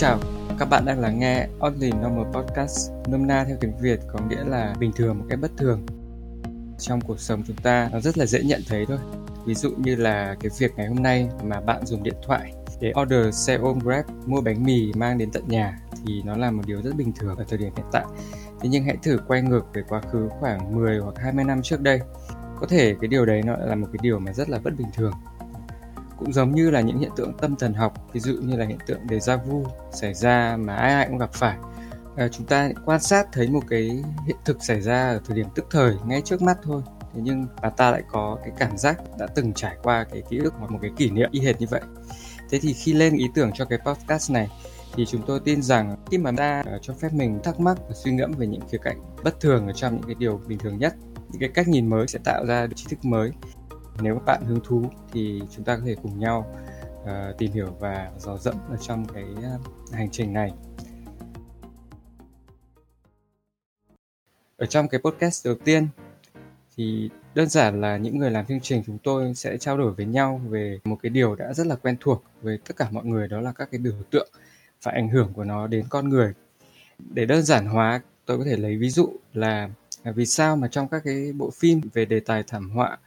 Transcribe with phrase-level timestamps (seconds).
[0.00, 0.18] chào,
[0.58, 4.44] các bạn đang lắng nghe Oddly Normal Podcast, nôm na theo tiếng Việt có nghĩa
[4.44, 5.86] là bình thường một cách bất thường.
[6.78, 8.98] Trong cuộc sống chúng ta nó rất là dễ nhận thấy thôi.
[9.46, 12.92] Ví dụ như là cái việc ngày hôm nay mà bạn dùng điện thoại để
[13.02, 16.62] order xe ôm Grab mua bánh mì mang đến tận nhà thì nó là một
[16.66, 18.04] điều rất bình thường ở thời điểm hiện tại.
[18.60, 21.80] Thế nhưng hãy thử quay ngược về quá khứ khoảng 10 hoặc 20 năm trước
[21.80, 22.00] đây.
[22.60, 24.88] Có thể cái điều đấy nó là một cái điều mà rất là bất bình
[24.94, 25.12] thường
[26.18, 28.78] cũng giống như là những hiện tượng tâm thần học ví dụ như là hiện
[28.86, 31.56] tượng déjà vu xảy ra mà ai ai cũng gặp phải.
[32.16, 33.82] À, chúng ta quan sát thấy một cái
[34.26, 36.82] hiện thực xảy ra ở thời điểm tức thời ngay trước mắt thôi.
[37.14, 40.38] Thế nhưng mà ta lại có cái cảm giác đã từng trải qua cái ký
[40.38, 41.80] ức hoặc một cái kỷ niệm y hệt như vậy.
[42.50, 44.48] Thế thì khi lên ý tưởng cho cái podcast này
[44.94, 47.94] thì chúng tôi tin rằng khi mà ta ờ, cho phép mình thắc mắc và
[47.94, 50.78] suy ngẫm về những khía cạnh bất thường ở trong những cái điều bình thường
[50.78, 50.94] nhất
[51.30, 53.32] những cái cách nhìn mới sẽ tạo ra được tri thức mới
[54.02, 56.54] nếu các bạn hứng thú thì chúng ta có thể cùng nhau
[57.02, 60.52] uh, tìm hiểu và dò dẫm ở trong cái uh, hành trình này.
[64.56, 65.88] Ở trong cái podcast đầu tiên
[66.76, 70.06] thì đơn giản là những người làm chương trình chúng tôi sẽ trao đổi với
[70.06, 73.28] nhau về một cái điều đã rất là quen thuộc với tất cả mọi người
[73.28, 74.28] đó là các cái biểu tượng
[74.82, 76.32] và ảnh hưởng của nó đến con người.
[76.98, 79.68] Để đơn giản hóa tôi có thể lấy ví dụ là
[80.02, 82.98] à, vì sao mà trong các cái bộ phim về đề tài thảm họa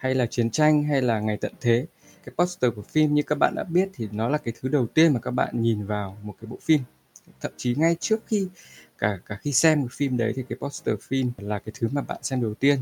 [0.00, 1.86] hay là chiến tranh hay là ngày tận thế.
[2.24, 4.86] Cái poster của phim như các bạn đã biết thì nó là cái thứ đầu
[4.86, 6.80] tiên mà các bạn nhìn vào một cái bộ phim.
[7.40, 8.48] Thậm chí ngay trước khi
[8.98, 12.02] cả cả khi xem cái phim đấy thì cái poster phim là cái thứ mà
[12.02, 12.78] bạn xem đầu tiên.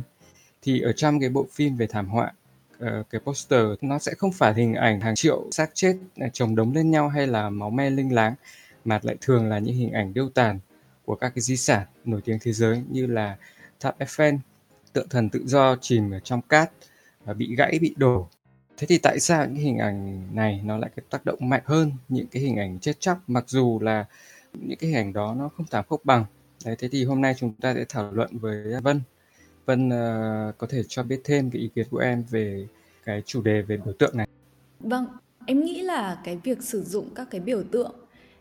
[0.62, 2.32] Thì ở trong cái bộ phim về thảm họa
[2.78, 6.56] ờ, cái poster nó sẽ không phải hình ảnh hàng triệu xác chết ờ, chồng
[6.56, 8.34] đống lên nhau hay là máu me linh láng
[8.84, 10.58] mà lại thường là những hình ảnh điêu tàn
[11.04, 13.36] của các cái di sản nổi tiếng thế giới như là
[13.80, 14.38] tháp Eiffel,
[14.92, 16.70] tượng thần tự do chìm ở trong cát
[17.34, 18.28] bị gãy bị đổ.
[18.76, 21.92] Thế thì tại sao những hình ảnh này nó lại cái tác động mạnh hơn
[22.08, 24.04] những cái hình ảnh chết chóc mặc dù là
[24.52, 26.24] những cái hình ảnh đó nó không thảm khốc bằng?
[26.64, 29.00] Đấy thế thì hôm nay chúng ta sẽ thảo luận với vân.
[29.66, 32.66] Vân uh, có thể cho biết thêm cái ý kiến của em về
[33.04, 34.26] cái chủ đề về biểu tượng này.
[34.80, 35.06] Vâng
[35.46, 37.94] em nghĩ là cái việc sử dụng các cái biểu tượng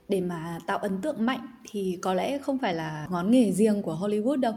[0.10, 3.82] để mà tạo ấn tượng mạnh thì có lẽ không phải là ngón nghề riêng
[3.82, 4.54] của Hollywood đâu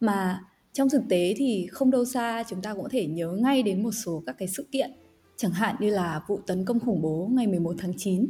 [0.00, 3.62] mà trong thực tế thì không đâu xa chúng ta cũng có thể nhớ ngay
[3.62, 4.90] đến một số các cái sự kiện
[5.36, 8.26] chẳng hạn như là vụ tấn công khủng bố ngày 11 tháng 9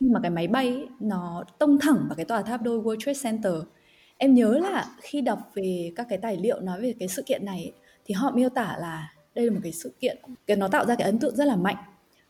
[0.00, 2.98] khi mà cái máy bay ấy, nó tông thẳng vào cái tòa tháp đôi World
[3.00, 3.52] Trade Center
[4.18, 7.44] em nhớ là khi đọc về các cái tài liệu nói về cái sự kiện
[7.44, 7.72] này
[8.04, 10.94] thì họ miêu tả là đây là một cái sự kiện cái nó tạo ra
[10.94, 11.76] cái ấn tượng rất là mạnh.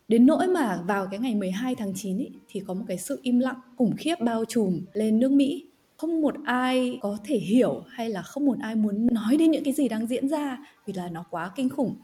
[0.08, 3.20] Đến nỗi mà vào cái ngày 12 tháng 9 ý, thì có một cái sự
[3.22, 5.66] im lặng khủng khiếp bao trùm lên nước Mỹ
[5.98, 9.64] không một ai có thể hiểu hay là không một ai muốn nói đến những
[9.64, 11.96] cái gì đang diễn ra vì là nó quá kinh khủng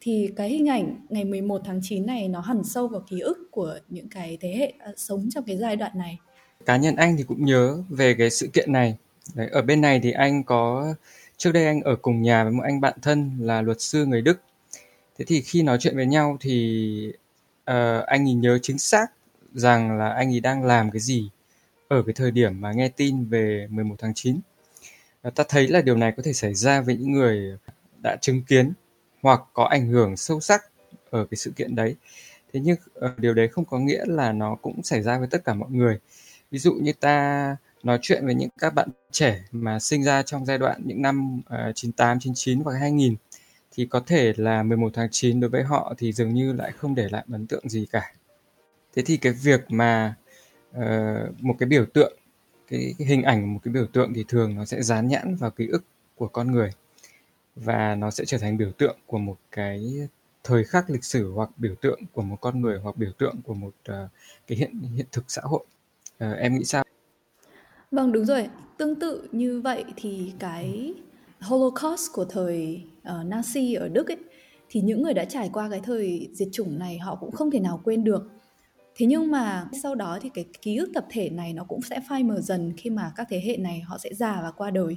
[0.00, 3.48] thì cái hình ảnh ngày 11 tháng 9 này nó hằn sâu vào ký ức
[3.50, 6.18] của những cái thế hệ ờ, sống trong cái giai đoạn này.
[6.66, 8.96] Cá nhân anh thì cũng nhớ về cái sự kiện này.
[9.34, 10.94] Đấy, ở bên này thì anh có
[11.36, 14.22] trước đây anh ở cùng nhà với một anh bạn thân là luật sư người
[14.22, 14.40] Đức.
[15.18, 17.12] Thế thì khi nói chuyện với nhau thì
[17.70, 19.06] uh, anh ấy nhớ chính xác
[19.54, 21.30] rằng là anh ấy đang làm cái gì
[21.90, 24.40] ở cái thời điểm mà nghe tin về 11 tháng 9.
[25.22, 27.58] À, ta thấy là điều này có thể xảy ra với những người
[28.02, 28.72] đã chứng kiến
[29.22, 30.62] hoặc có ảnh hưởng sâu sắc
[31.10, 31.96] ở cái sự kiện đấy.
[32.52, 35.44] Thế nhưng ờ, điều đấy không có nghĩa là nó cũng xảy ra với tất
[35.44, 35.98] cả mọi người.
[36.50, 40.46] Ví dụ như ta nói chuyện với những các bạn trẻ mà sinh ra trong
[40.46, 41.40] giai đoạn những năm
[41.70, 43.16] uh, 98, 99 hoặc 2000
[43.72, 46.94] thì có thể là 11 tháng 9 đối với họ thì dường như lại không
[46.94, 48.12] để lại ấn tượng gì cả.
[48.94, 50.14] Thế thì cái việc mà
[50.78, 52.16] uh, một cái biểu tượng
[52.68, 55.50] cái, cái hình ảnh một cái biểu tượng thì thường nó sẽ dán nhãn vào
[55.50, 55.84] ký ức
[56.16, 56.70] của con người.
[57.56, 60.08] Và nó sẽ trở thành biểu tượng của một cái
[60.44, 63.54] thời khắc lịch sử hoặc biểu tượng của một con người hoặc biểu tượng của
[63.54, 64.10] một uh,
[64.46, 65.64] cái hiện hiện thực xã hội.
[66.24, 66.84] Uh, em nghĩ sao?
[67.90, 68.48] Vâng đúng rồi.
[68.76, 70.94] Tương tự như vậy thì cái
[71.40, 74.18] Holocaust của thời uh, Nazi ở Đức ấy
[74.68, 77.60] thì những người đã trải qua cái thời diệt chủng này họ cũng không thể
[77.60, 78.30] nào quên được
[78.94, 82.00] thế nhưng mà sau đó thì cái ký ức tập thể này nó cũng sẽ
[82.08, 84.96] phai mờ dần khi mà các thế hệ này họ sẽ già và qua đời.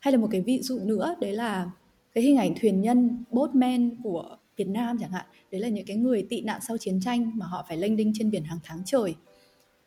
[0.00, 1.70] Hay là một cái ví dụ nữa, đấy là
[2.14, 5.96] cái hình ảnh thuyền nhân boatman của Việt Nam chẳng hạn, đấy là những cái
[5.96, 8.82] người tị nạn sau chiến tranh mà họ phải lênh đênh trên biển hàng tháng
[8.84, 9.14] trời.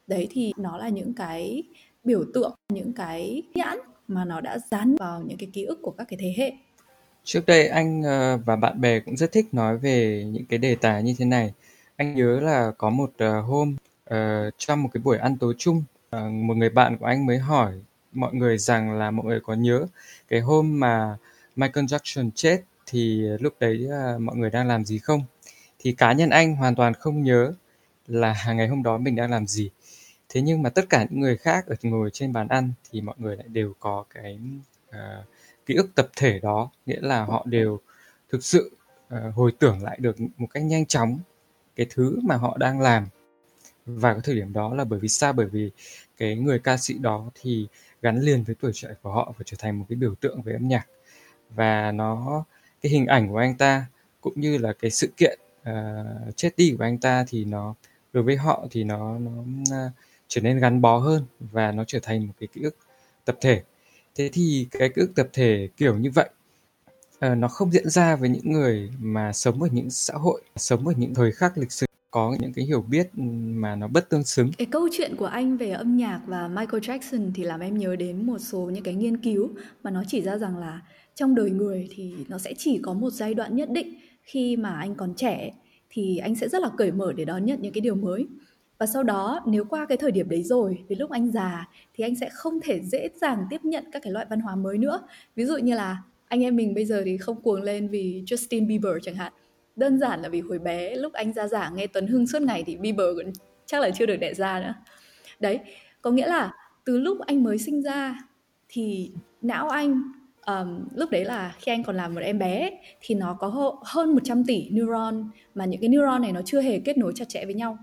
[0.08, 1.64] Đấy thì nó là những cái
[2.04, 3.78] biểu tượng, những cái nhãn
[4.08, 6.54] mà nó đã dán vào những cái ký ức của các cái thế hệ.
[7.24, 10.76] Trước đây anh ờ, và bạn bè cũng rất thích nói về những cái đề
[10.76, 11.54] tài như thế này
[12.02, 13.76] anh nhớ là có một uh, hôm
[14.14, 15.84] uh, trong một cái buổi ăn tối chung
[16.16, 17.74] uh, một người bạn của anh mới hỏi
[18.12, 19.86] mọi người rằng là mọi người có nhớ
[20.28, 21.18] cái hôm mà
[21.56, 25.24] Michael Jackson chết thì lúc đấy uh, mọi người đang làm gì không?
[25.80, 27.54] Thì cá nhân anh hoàn toàn không nhớ
[28.08, 29.70] là ngày hôm đó mình đang làm gì.
[30.30, 33.16] Thế nhưng mà tất cả những người khác ở ngồi trên bàn ăn thì mọi
[33.18, 34.40] người lại đều có cái
[34.90, 35.26] uh,
[35.66, 36.70] ký ức tập thể đó.
[36.86, 37.80] Nghĩa là họ đều
[38.32, 38.72] thực sự
[39.16, 41.20] uh, hồi tưởng lại được một cách nhanh chóng
[41.76, 43.08] cái thứ mà họ đang làm
[43.86, 45.34] và cái thời điểm đó là bởi vì sao?
[45.34, 45.72] Bởi vì
[46.18, 47.68] cái người ca sĩ đó thì
[48.02, 50.54] gắn liền với tuổi trẻ của họ và trở thành một cái biểu tượng về
[50.54, 50.88] âm nhạc.
[51.50, 52.44] Và nó
[52.82, 53.86] cái hình ảnh của anh ta
[54.22, 57.76] cũng như là cái sự kiện ờ, uh, chết đi của anh ta thì nó
[58.14, 59.32] đối với họ thì nó nó
[59.62, 59.92] uh,
[60.28, 62.76] trở nên gắn bó hơn và nó trở thành một cái ký ức
[63.26, 63.64] tập thể.
[64.16, 66.30] Thế thì cái ký ức tập thể kiểu như vậy
[67.22, 70.88] Ờ, nó không diễn ra với những người mà sống ở những xã hội, sống
[70.88, 73.24] ở những thời khắc lịch sử, có những cái hiểu biết ừ,
[73.54, 74.52] mà nó bất tương xứng.
[74.58, 77.96] Cái câu chuyện của anh về âm nhạc và Michael Jackson thì làm em nhớ
[77.96, 79.50] đến một số những cái nghiên cứu
[79.84, 80.82] mà nó chỉ ra rằng là
[81.16, 83.96] trong đời người thì nó sẽ chỉ có một giai đoạn nhất định.
[84.24, 85.52] Khi mà anh còn trẻ
[85.90, 88.28] thì anh sẽ rất là cởi mở để đón nhận những cái điều mới.
[88.78, 92.04] Và sau đó, nếu qua cái thời điểm đấy rồi, đến lúc anh già, thì
[92.04, 95.02] anh sẽ không thể dễ dàng tiếp nhận các cái loại văn hóa mới nữa.
[95.36, 95.98] Ví dụ như là
[96.32, 99.34] anh em mình bây giờ thì không cuồng lên vì Justin Bieber chẳng hạn.
[99.76, 102.64] Đơn giản là vì hồi bé lúc anh ra giảng nghe Tuấn Hưng suốt ngày
[102.68, 103.34] thì Bieber cũng
[103.66, 104.74] chắc là chưa được đẻ ra nữa.
[105.40, 105.60] Đấy
[106.02, 106.54] có nghĩa là
[106.86, 108.20] từ lúc anh mới sinh ra
[108.70, 109.12] thì
[109.42, 110.02] não anh
[110.46, 114.14] um, lúc đấy là khi anh còn là một em bé thì nó có hơn
[114.14, 117.46] 100 tỷ neuron mà những cái neuron này nó chưa hề kết nối chặt chẽ
[117.46, 117.78] với nhau.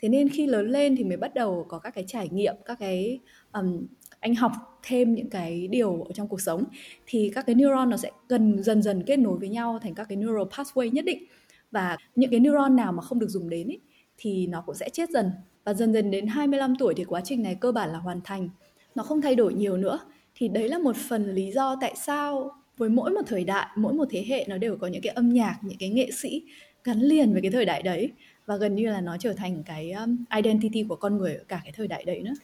[0.00, 2.78] Thế nên khi lớn lên thì mới bắt đầu có các cái trải nghiệm các
[2.80, 3.20] cái
[3.52, 3.86] um,
[4.22, 4.52] anh học
[4.82, 6.64] thêm những cái điều ở trong cuộc sống
[7.06, 10.04] thì các cái neuron nó sẽ gần dần dần kết nối với nhau thành các
[10.08, 11.24] cái neural pathway nhất định.
[11.70, 13.80] Và những cái neuron nào mà không được dùng đến ấy,
[14.18, 15.30] thì nó cũng sẽ chết dần.
[15.64, 18.48] Và dần dần đến 25 tuổi thì quá trình này cơ bản là hoàn thành.
[18.94, 19.98] Nó không thay đổi nhiều nữa.
[20.34, 23.92] Thì đấy là một phần lý do tại sao với mỗi một thời đại mỗi
[23.92, 26.42] một thế hệ nó đều có những cái âm nhạc những cái nghệ sĩ
[26.84, 28.10] gắn liền với cái thời đại đấy.
[28.46, 31.60] Và gần như là nó trở thành cái um, identity của con người ở cả
[31.64, 32.34] cái thời đại đấy nữa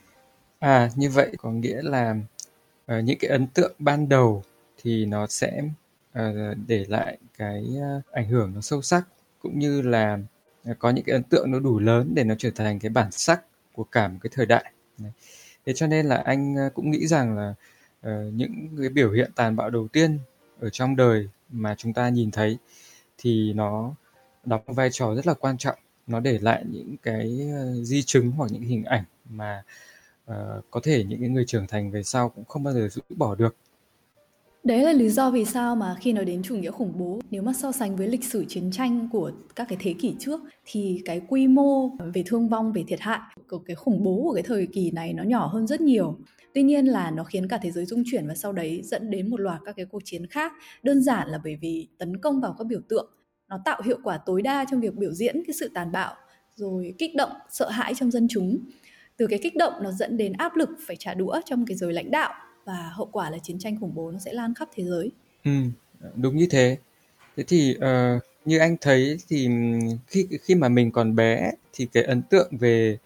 [0.59, 2.17] à như vậy có nghĩa là
[2.93, 4.43] uh, những cái ấn tượng ban đầu
[4.83, 5.63] thì nó sẽ
[6.19, 6.25] uh,
[6.67, 9.07] để lại cái uh, ảnh hưởng nó sâu sắc
[9.43, 10.19] cũng như là
[10.79, 13.43] có những cái ấn tượng nó đủ lớn để nó trở thành cái bản sắc
[13.73, 14.73] của cả một cái thời đại.
[15.67, 17.55] Thế cho nên là anh cũng nghĩ rằng là
[18.07, 20.19] uh, những cái biểu hiện tàn bạo đầu tiên
[20.61, 22.59] ở trong đời mà chúng ta nhìn thấy
[23.19, 23.95] thì nó
[24.45, 25.79] đóng vai trò rất là quan trọng.
[26.07, 27.51] Nó để lại những cái
[27.83, 29.63] di chứng hoặc những hình ảnh mà
[30.29, 33.03] uh, có thể những cái người trưởng thành về sau cũng không bao giờ rũ
[33.17, 33.57] bỏ được
[34.65, 37.43] Đấy là lý do vì sao mà khi nói đến chủ nghĩa khủng bố, nếu
[37.43, 41.03] mà so sánh với lịch sử chiến tranh của các cái thế kỷ trước thì
[41.05, 44.43] cái quy mô về thương vong, về thiệt hại của cái khủng bố của cái
[44.43, 46.19] thời kỳ này nó nhỏ hơn rất nhiều.
[46.55, 49.31] Tuy nhiên là nó khiến cả thế giới rung chuyển và sau đấy dẫn đến
[49.31, 50.53] một loạt các cái cuộc chiến khác.
[50.83, 53.11] Đơn giản là bởi vì tấn công vào các biểu tượng
[53.49, 56.15] nó tạo hiệu quả tối đa trong việc biểu diễn cái sự tàn bạo
[56.55, 58.59] rồi kích động sợ hãi trong dân chúng
[59.19, 61.93] từ cái kích động nó dẫn đến áp lực phải trả đũa trong cái giới
[61.93, 62.35] lãnh đạo
[62.65, 65.11] và hậu quả là chiến tranh khủng bố nó sẽ lan khắp thế giới.
[65.45, 65.51] Ừ,
[66.15, 66.79] đúng như thế.
[67.37, 69.49] Thế thì uh, như anh thấy thì
[70.07, 72.99] khi khi mà mình còn bé thì cái ấn tượng về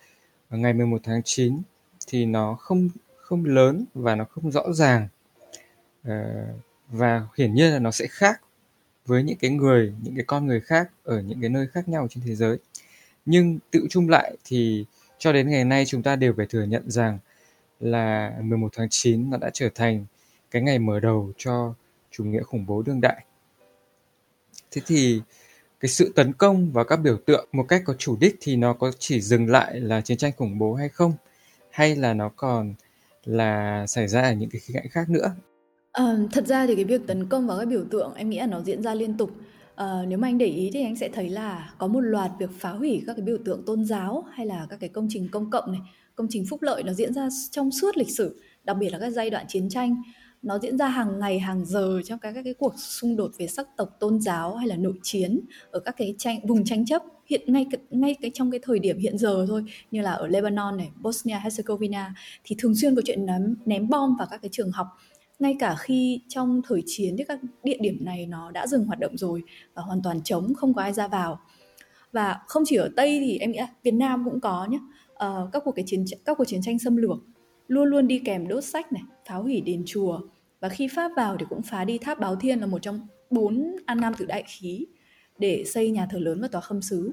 [0.50, 1.62] ngày 11 tháng 9
[2.06, 5.08] thì nó không không lớn và nó không rõ ràng.
[6.08, 6.12] Uh,
[6.88, 8.40] và hiển nhiên là nó sẽ khác
[9.06, 12.06] với những cái người, những cái con người khác ở những cái nơi khác nhau
[12.10, 12.58] trên thế giới.
[13.26, 14.84] Nhưng tự chung lại thì
[15.22, 17.18] cho đến ngày nay chúng ta đều phải thừa nhận rằng
[17.80, 20.06] là 11 tháng 9 nó đã trở thành
[20.50, 21.74] cái ngày mở đầu cho
[22.10, 23.24] chủ nghĩa khủng bố đương đại.
[24.70, 25.20] Thế thì
[25.80, 28.72] cái sự tấn công vào các biểu tượng một cách có chủ đích thì nó
[28.72, 31.12] có chỉ dừng lại là chiến tranh khủng bố hay không?
[31.70, 32.74] Hay là nó còn
[33.24, 35.34] là xảy ra ở những cái khía cạnh khác nữa?
[35.92, 38.46] À, thật ra thì cái việc tấn công vào các biểu tượng em nghĩ là
[38.46, 39.30] nó diễn ra liên tục.
[39.76, 42.50] À, nếu mà anh để ý thì anh sẽ thấy là có một loạt việc
[42.58, 45.50] phá hủy các cái biểu tượng tôn giáo hay là các cái công trình công
[45.50, 45.80] cộng này
[46.14, 49.10] công trình phúc lợi nó diễn ra trong suốt lịch sử đặc biệt là các
[49.10, 50.02] giai đoạn chiến tranh.
[50.42, 53.46] Nó diễn ra hàng ngày hàng giờ trong các các cái cuộc xung đột về
[53.46, 57.02] sắc tộc tôn giáo hay là nội chiến ở các cái tranh vùng tranh chấp
[57.26, 60.76] hiện ngay ngay cái trong cái thời điểm hiện giờ thôi như là ở Lebanon
[60.76, 62.10] này Bosnia Herzegovina
[62.44, 64.86] thì thường xuyên có chuyện ném ném bom vào các cái trường học
[65.38, 68.98] ngay cả khi trong thời chiến thì các địa điểm này nó đã dừng hoạt
[68.98, 69.42] động rồi
[69.74, 71.40] và hoàn toàn trống không có ai ra vào.
[72.12, 75.14] Và không chỉ ở tây thì em nghĩ là Việt Nam cũng có nhé uh,
[75.14, 77.18] ờ, các cuộc cái chiến các cuộc chiến tranh xâm lược
[77.68, 80.20] luôn luôn đi kèm đốt sách này phá hủy đền chùa.
[80.60, 83.76] Và khi pháp vào thì cũng phá đi tháp báo thiên là một trong bốn
[83.86, 84.86] an nam tử đại khí
[85.38, 87.12] để xây nhà thờ lớn và tòa khâm sứ.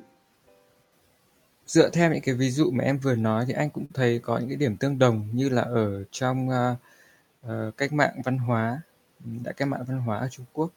[1.66, 4.38] Dựa theo những cái ví dụ mà em vừa nói thì anh cũng thấy có
[4.38, 6.54] những cái điểm tương đồng như là ở trong uh,
[7.42, 8.82] Ờ, cách mạng văn hóa
[9.26, 10.72] ừ, đại cách mạng văn hóa ở Trung Quốc.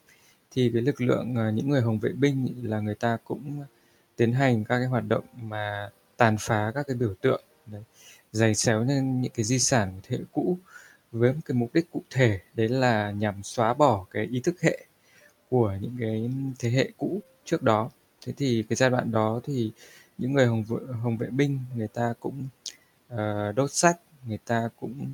[0.51, 3.65] Thì cái lực lượng uh, những người hồng vệ binh là người ta cũng
[4.17, 7.83] tiến hành các cái hoạt động mà tàn phá các cái biểu tượng đấy
[8.33, 10.59] giày xéo lên những cái di sản của thế hệ cũ
[11.13, 14.61] với một cái mục đích cụ thể đấy là nhằm xóa bỏ cái ý thức
[14.63, 14.87] hệ
[15.51, 17.91] của những cái thế hệ cũ trước đó.
[18.27, 19.73] Thế thì cái giai đoạn đó thì
[20.19, 22.49] những người hồng vệ, hồng vệ binh người ta cũng
[23.15, 23.19] uh,
[23.57, 25.13] đốt sách người ta cũng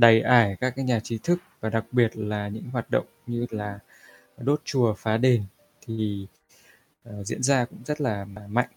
[0.00, 3.46] đầy ải các cái nhà trí thức và đặc biệt là những hoạt động như
[3.50, 3.78] là
[4.38, 5.44] đốt chùa phá đền
[5.86, 6.26] thì
[7.08, 8.68] uh, diễn ra cũng rất là mạnh.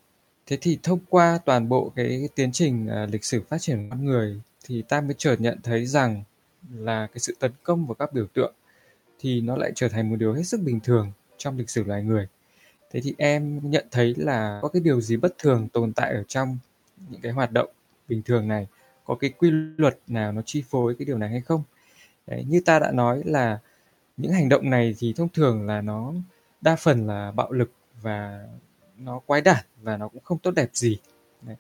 [0.48, 4.06] Thế thì thông qua toàn bộ cái tiến trình uh, lịch sử phát triển con
[4.06, 6.24] người thì ta mới chợt nhận thấy rằng
[6.74, 8.54] là cái sự tấn công vào các biểu tượng
[9.20, 12.04] thì nó lại trở thành một điều hết sức bình thường trong lịch sử loài
[12.04, 12.28] người.
[12.92, 16.24] Thế thì em nhận thấy là có cái điều gì bất thường tồn tại ở
[16.28, 16.58] trong
[17.10, 17.70] những cái hoạt động
[18.08, 18.68] bình thường này?
[19.06, 21.64] Có cái quy luật nào nó chi phối cái điều này hay không?
[22.28, 23.60] Đấy, như ta đã nói là
[24.18, 26.14] những hành động này thì thông thường là nó
[26.62, 28.48] đa phần là bạo lực và
[28.98, 30.98] nó quái đản và nó cũng không tốt đẹp gì.
[31.42, 31.56] Đấy.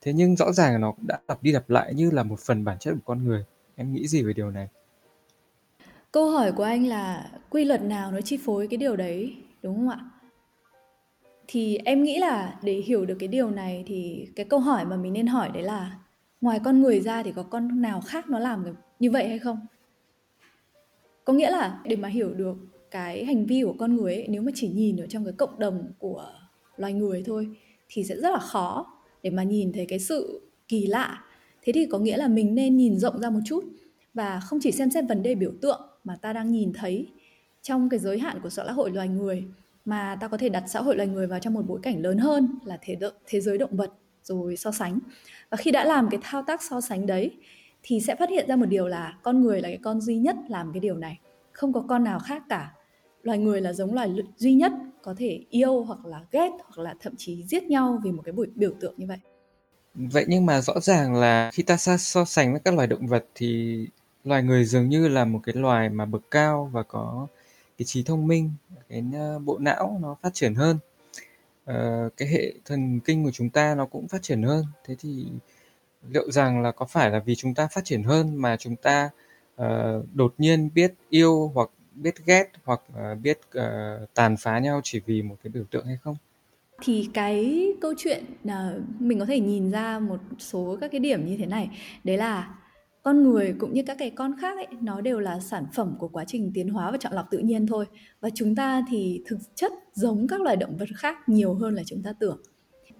[0.00, 2.40] thế nhưng rõ ràng là nó cũng đã lặp đi lặp lại như là một
[2.40, 3.44] phần bản chất của con người.
[3.76, 4.68] Em nghĩ gì về điều này?
[6.12, 9.76] Câu hỏi của anh là quy luật nào nó chi phối cái điều đấy đúng
[9.76, 10.00] không ạ?
[11.48, 14.96] Thì em nghĩ là để hiểu được cái điều này thì cái câu hỏi mà
[14.96, 15.98] mình nên hỏi đấy là
[16.40, 18.64] ngoài con người ra thì có con nào khác nó làm
[18.98, 19.66] như vậy hay không?
[21.24, 22.56] Có nghĩa là để mà hiểu được
[22.90, 25.58] cái hành vi của con người ấy, nếu mà chỉ nhìn ở trong cái cộng
[25.58, 26.32] đồng của
[26.76, 27.48] loài người thôi
[27.88, 28.86] thì sẽ rất là khó
[29.22, 31.24] để mà nhìn thấy cái sự kỳ lạ.
[31.62, 33.64] Thế thì có nghĩa là mình nên nhìn rộng ra một chút
[34.14, 37.06] và không chỉ xem xét vấn đề biểu tượng mà ta đang nhìn thấy
[37.62, 39.44] trong cái giới hạn của xã hội loài người
[39.84, 42.18] mà ta có thể đặt xã hội loài người vào trong một bối cảnh lớn
[42.18, 43.92] hơn là thế, thế giới động vật
[44.26, 44.98] rồi so sánh.
[45.50, 47.36] Và khi đã làm cái thao tác so sánh đấy,
[47.82, 50.36] thì sẽ phát hiện ra một điều là con người là cái con duy nhất
[50.48, 51.18] làm cái điều này.
[51.52, 52.72] Không có con nào khác cả.
[53.22, 56.94] Loài người là giống loài duy nhất có thể yêu hoặc là ghét hoặc là
[57.00, 59.18] thậm chí giết nhau vì một cái buổi biểu tượng như vậy.
[59.94, 63.26] Vậy nhưng mà rõ ràng là khi ta so sánh với các loài động vật
[63.34, 63.78] thì
[64.24, 67.26] loài người dường như là một cái loài mà bậc cao và có
[67.78, 68.50] cái trí thông minh,
[68.88, 69.04] cái
[69.44, 70.78] bộ não nó phát triển hơn.
[71.66, 74.64] Ờ, cái hệ thần kinh của chúng ta nó cũng phát triển hơn.
[74.84, 75.26] Thế thì
[76.08, 79.10] liệu rằng là có phải là vì chúng ta phát triển hơn mà chúng ta
[79.62, 79.66] uh,
[80.14, 85.00] đột nhiên biết yêu hoặc biết ghét hoặc uh, biết uh, tàn phá nhau chỉ
[85.06, 86.16] vì một cái biểu tượng hay không?
[86.82, 88.52] Thì cái câu chuyện uh,
[89.00, 91.70] mình có thể nhìn ra một số các cái điểm như thế này.
[92.04, 92.54] Đấy là
[93.06, 96.08] con người cũng như các cái con khác ấy nó đều là sản phẩm của
[96.08, 97.84] quá trình tiến hóa và chọn lọc tự nhiên thôi.
[98.20, 101.82] Và chúng ta thì thực chất giống các loài động vật khác nhiều hơn là
[101.86, 102.42] chúng ta tưởng.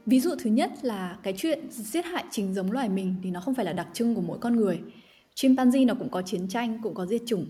[0.06, 3.40] Ví dụ thứ nhất là cái chuyện giết hại chính giống loài mình thì nó
[3.40, 4.80] không phải là đặc trưng của mỗi con người.
[5.34, 7.46] Chimpanzee nó cũng có chiến tranh cũng có diệt chủng.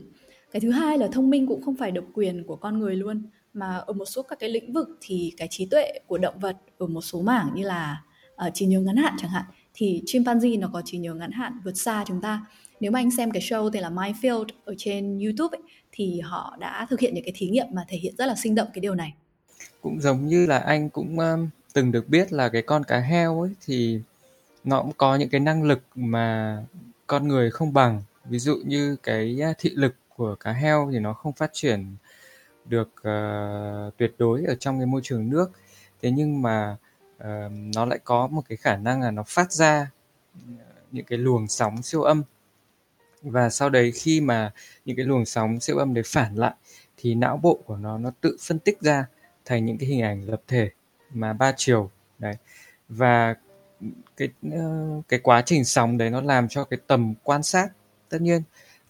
[0.53, 3.23] Cái thứ hai là thông minh cũng không phải độc quyền của con người luôn
[3.53, 6.57] mà ở một số các cái lĩnh vực thì cái trí tuệ của động vật
[6.79, 8.03] ở một số mảng như là
[8.47, 9.45] uh, trí nhớ ngắn hạn chẳng hạn
[9.77, 12.47] thì chimpanzee nó có trí nhớ ngắn hạn vượt xa chúng ta.
[12.81, 16.57] Nếu mà anh xem cái show tên là Mindfield ở trên YouTube ấy, thì họ
[16.61, 18.81] đã thực hiện những cái thí nghiệm mà thể hiện rất là sinh động cái
[18.81, 19.15] điều này.
[19.81, 23.41] Cũng giống như là anh cũng um, từng được biết là cái con cá heo
[23.41, 24.01] ấy thì
[24.65, 26.59] nó cũng có những cái năng lực mà
[27.07, 28.03] con người không bằng.
[28.25, 31.97] Ví dụ như cái uh, thị lực của cá heo thì nó không phát triển
[32.65, 35.51] được uh, tuyệt đối ở trong cái môi trường nước.
[36.03, 36.77] Thế nhưng mà
[37.19, 39.91] uh, nó lại có một cái khả năng là nó phát ra
[40.59, 42.23] ờ, những cái luồng sóng siêu âm.
[43.23, 44.53] Và sau đấy khi mà
[44.85, 46.55] những cái luồng sóng siêu âm đấy phản lại
[46.97, 49.07] thì não bộ của nó nó tự phân tích ra
[49.45, 50.71] thành những cái hình ảnh lập thể
[51.11, 51.91] mà ba chiều.
[52.19, 52.35] Đấy.
[52.89, 53.35] Và
[54.17, 57.69] cái ờ, cái quá trình sóng đấy nó làm cho cái tầm quan sát
[58.09, 58.43] tất nhiên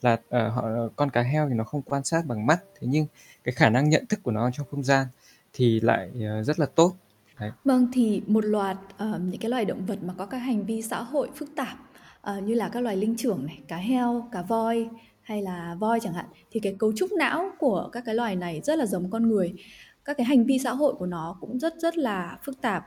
[0.03, 3.07] là uh, họ con cá heo thì nó không quan sát bằng mắt thế nhưng
[3.45, 5.07] cái khả năng nhận thức của nó trong không gian
[5.53, 6.95] thì lại uh, rất là tốt.
[7.41, 7.51] Đấy.
[7.65, 10.83] Vâng thì một loạt uh, những cái loài động vật mà có các hành vi
[10.83, 11.79] xã hội phức tạp
[12.31, 14.89] uh, như là các loài linh trưởng này, cá heo, cá voi
[15.23, 18.61] hay là voi chẳng hạn thì cái cấu trúc não của các cái loài này
[18.65, 19.55] rất là giống con người.
[20.05, 22.87] Các cái hành vi xã hội của nó cũng rất rất là phức tạp.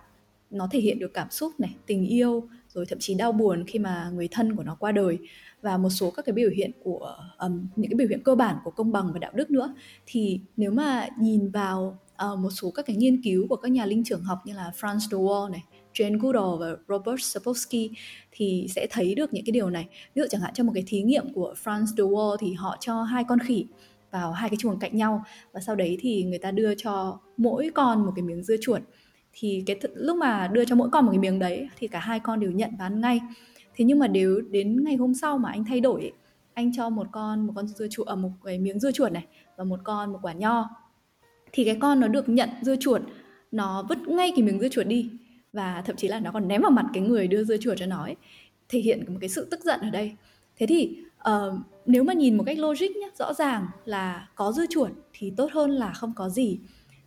[0.49, 3.79] Nó thể hiện được cảm xúc này, tình yêu rồi thậm chí đau buồn khi
[3.79, 5.17] mà người thân của nó qua đời
[5.61, 8.55] và một số các cái biểu hiện của um, những cái biểu hiện cơ bản
[8.63, 9.75] của công bằng và đạo đức nữa
[10.05, 13.85] thì nếu mà nhìn vào uh, một số các cái nghiên cứu của các nhà
[13.85, 17.91] linh trưởng học như là Franz de Waal này, Jane Goodall và Robert Sapolsky
[18.31, 19.87] thì sẽ thấy được những cái điều này.
[20.15, 22.77] Ví dụ chẳng hạn trong một cái thí nghiệm của Franz de Waal thì họ
[22.79, 23.65] cho hai con khỉ
[24.11, 27.69] vào hai cái chuồng cạnh nhau và sau đấy thì người ta đưa cho mỗi
[27.75, 28.81] con một cái miếng dưa chuột.
[29.33, 31.99] Thì cái th- lúc mà đưa cho mỗi con một cái miếng đấy thì cả
[31.99, 33.19] hai con đều nhận và ăn ngay.
[33.75, 36.11] Thế nhưng mà nếu đến ngày hôm sau mà anh thay đổi
[36.53, 39.11] anh cho một con một con dưa chuột ở ờ, một cái miếng dưa chuột
[39.11, 39.25] này
[39.57, 40.69] và một con một quả nho
[41.51, 43.01] thì cái con nó được nhận dưa chuột
[43.51, 45.09] nó vứt ngay cái miếng dưa chuột đi.
[45.53, 47.85] Và thậm chí là nó còn ném vào mặt cái người đưa dưa chuột cho
[47.85, 48.15] nó ấy.
[48.69, 50.15] thể hiện một cái sự tức giận ở đây.
[50.57, 50.97] Thế thì
[51.29, 51.53] uh,
[51.85, 55.51] nếu mà nhìn một cách logic nhé rõ ràng là có dưa chuột thì tốt
[55.51, 56.59] hơn là không có gì.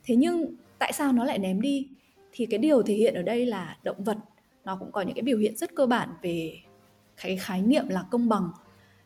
[0.04, 1.88] Thế nhưng tại sao nó lại ném đi?
[2.32, 4.16] Thì cái điều thể hiện ở đây là động vật
[4.64, 6.58] nó cũng có những cái biểu hiện rất cơ bản về
[7.22, 8.50] cái khái niệm là công bằng.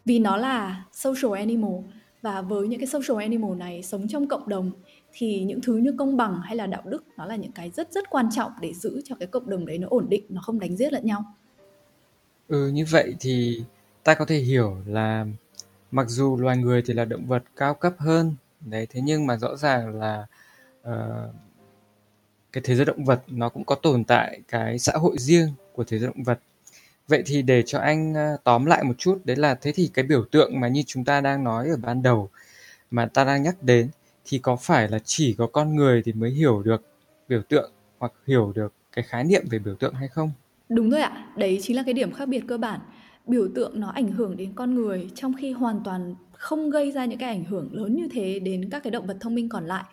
[0.04, 1.74] Vì nó là social animal
[2.22, 4.70] và với những cái social animal này sống trong cộng đồng
[5.18, 7.92] thì những thứ như công bằng hay là đạo đức nó là những cái rất
[7.92, 10.60] rất quan trọng để giữ cho cái cộng đồng đấy nó ổn định nó không
[10.60, 11.24] đánh giết lẫn nhau.
[12.48, 13.62] Ừ như vậy thì
[14.04, 15.26] ta có thể hiểu là
[15.90, 19.36] mặc dù loài người thì là động vật cao cấp hơn đấy thế nhưng mà
[19.36, 20.26] rõ ràng là
[20.88, 21.34] uh,
[22.52, 25.84] cái thế giới động vật nó cũng có tồn tại cái xã hội riêng của
[25.84, 26.40] thế giới động vật.
[27.08, 30.04] Vậy thì để cho anh uh, tóm lại một chút đấy là thế thì cái
[30.04, 32.30] biểu tượng mà như chúng ta đang nói ở ban đầu
[32.90, 33.90] mà ta đang nhắc đến
[34.26, 36.82] thì có phải là chỉ có con người thì mới hiểu được
[37.28, 40.30] biểu tượng hoặc hiểu được cái khái niệm về biểu tượng hay không?
[40.68, 42.80] Đúng rồi ạ đấy chính là cái điểm khác biệt cơ bản.
[43.26, 47.04] Biểu tượng nó ảnh hưởng đến con người trong khi hoàn toàn không gây ra
[47.04, 49.66] những cái ảnh hưởng lớn như thế đến các cái động vật thông minh còn
[49.66, 49.84] lại.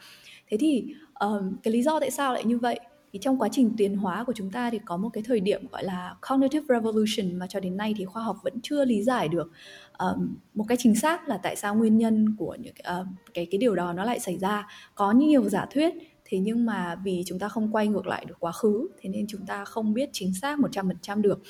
[0.49, 2.79] Thế thì um, cái lý do tại sao lại như vậy?
[3.13, 5.67] Thì trong quá trình tiến hóa của chúng ta thì có một cái thời điểm
[5.71, 9.27] gọi là cognitive revolution mà cho đến nay thì khoa học vẫn chưa lý giải
[9.27, 9.51] được.
[9.97, 13.57] Um, một cái chính xác là tại sao nguyên nhân của những uh, cái cái
[13.57, 14.67] điều đó nó lại xảy ra.
[14.95, 15.93] Có nhiều giả thuyết
[16.25, 19.25] thế nhưng mà vì chúng ta không quay ngược lại được quá khứ thế nên
[19.27, 21.41] chúng ta không biết chính xác 100% được.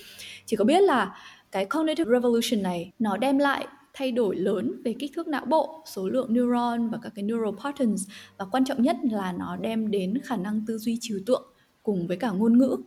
[0.46, 1.15] Chỉ có biết là
[1.51, 5.84] cái cognitive revolution này nó đem lại thay đổi lớn về kích thước não bộ,
[5.86, 9.91] số lượng neuron và các cái neural patterns và quan trọng nhất là nó đem
[9.91, 11.53] đến khả năng tư duy trừu tượng
[11.84, 12.78] cùng với cả ngôn ngữ.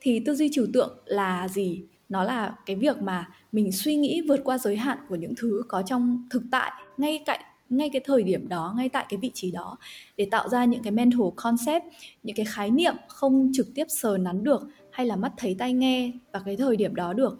[0.00, 1.82] Thì tư duy trừu tượng là gì?
[2.08, 5.62] Nó là cái việc mà mình suy nghĩ vượt qua giới hạn của những thứ
[5.68, 9.30] có trong thực tại ngay cạnh ngay cái thời điểm đó ngay tại cái vị
[9.34, 9.76] trí đó
[10.16, 11.84] để tạo ra những cái mental concept
[12.22, 15.72] những cái khái niệm không trực tiếp sờ nắn được hay là mắt thấy tai
[15.72, 17.38] nghe vào cái thời điểm đó được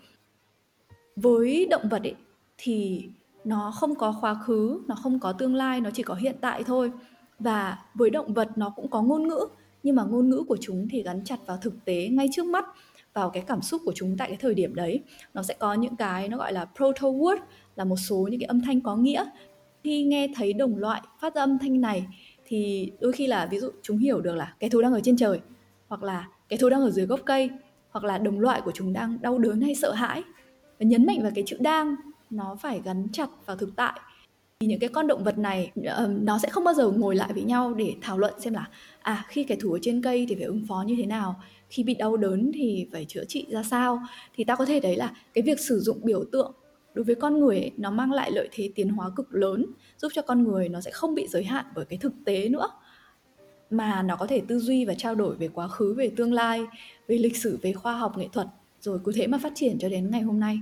[1.17, 2.15] với động vật ấy,
[2.59, 3.09] thì
[3.45, 6.65] nó không có quá khứ nó không có tương lai nó chỉ có hiện tại
[6.65, 6.93] thôi
[7.39, 9.47] và với động vật nó cũng có ngôn ngữ
[9.83, 12.65] nhưng mà ngôn ngữ của chúng thì gắn chặt vào thực tế ngay trước mắt,
[13.15, 15.03] vào cái cảm xúc của chúng tại cái thời điểm đấy.
[15.35, 17.39] Nó sẽ có những cái nó gọi là proto word,
[17.77, 19.25] là một số những cái âm thanh có nghĩa.
[19.85, 22.07] Khi nghe thấy đồng loại phát ra âm thanh này,
[22.47, 25.17] thì đôi khi là ví dụ chúng hiểu được là cái thú đang ở trên
[25.17, 25.41] trời,
[25.89, 27.51] hoặc là cái thú đang ở dưới gốc cây,
[27.91, 30.23] hoặc là đồng loại của chúng đang đau đớn hay sợ hãi.
[30.79, 31.95] Và nhấn mạnh vào cái chữ đang,
[32.31, 34.01] nó phải gắn chặt vào thực tại
[34.61, 35.73] thì những cái con động vật này
[36.09, 38.69] nó sẽ không bao giờ ngồi lại với nhau để thảo luận xem là
[39.03, 41.83] à khi kẻ thù ở trên cây thì phải ứng phó như thế nào khi
[41.83, 44.03] bị đau đớn thì phải chữa trị ra sao.
[44.35, 46.53] Thì ta có thể thấy là cái việc sử dụng biểu tượng
[46.95, 49.67] đối với con người ấy, nó mang lại lợi thế tiến hóa cực lớn
[49.99, 52.69] giúp cho con người nó sẽ không bị giới hạn bởi cái thực tế nữa.
[53.71, 56.63] Mà nó có thể tư duy và trao đổi về quá khứ về tương lai
[57.09, 58.47] về lịch sử về khoa học nghệ thuật
[58.81, 60.59] rồi cứ thế mà phát triển cho đến ngày hôm nay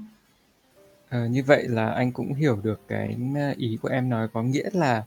[1.15, 4.43] à, như vậy là anh cũng hiểu được cái ờ, ý của em nói có
[4.43, 5.05] nghĩa là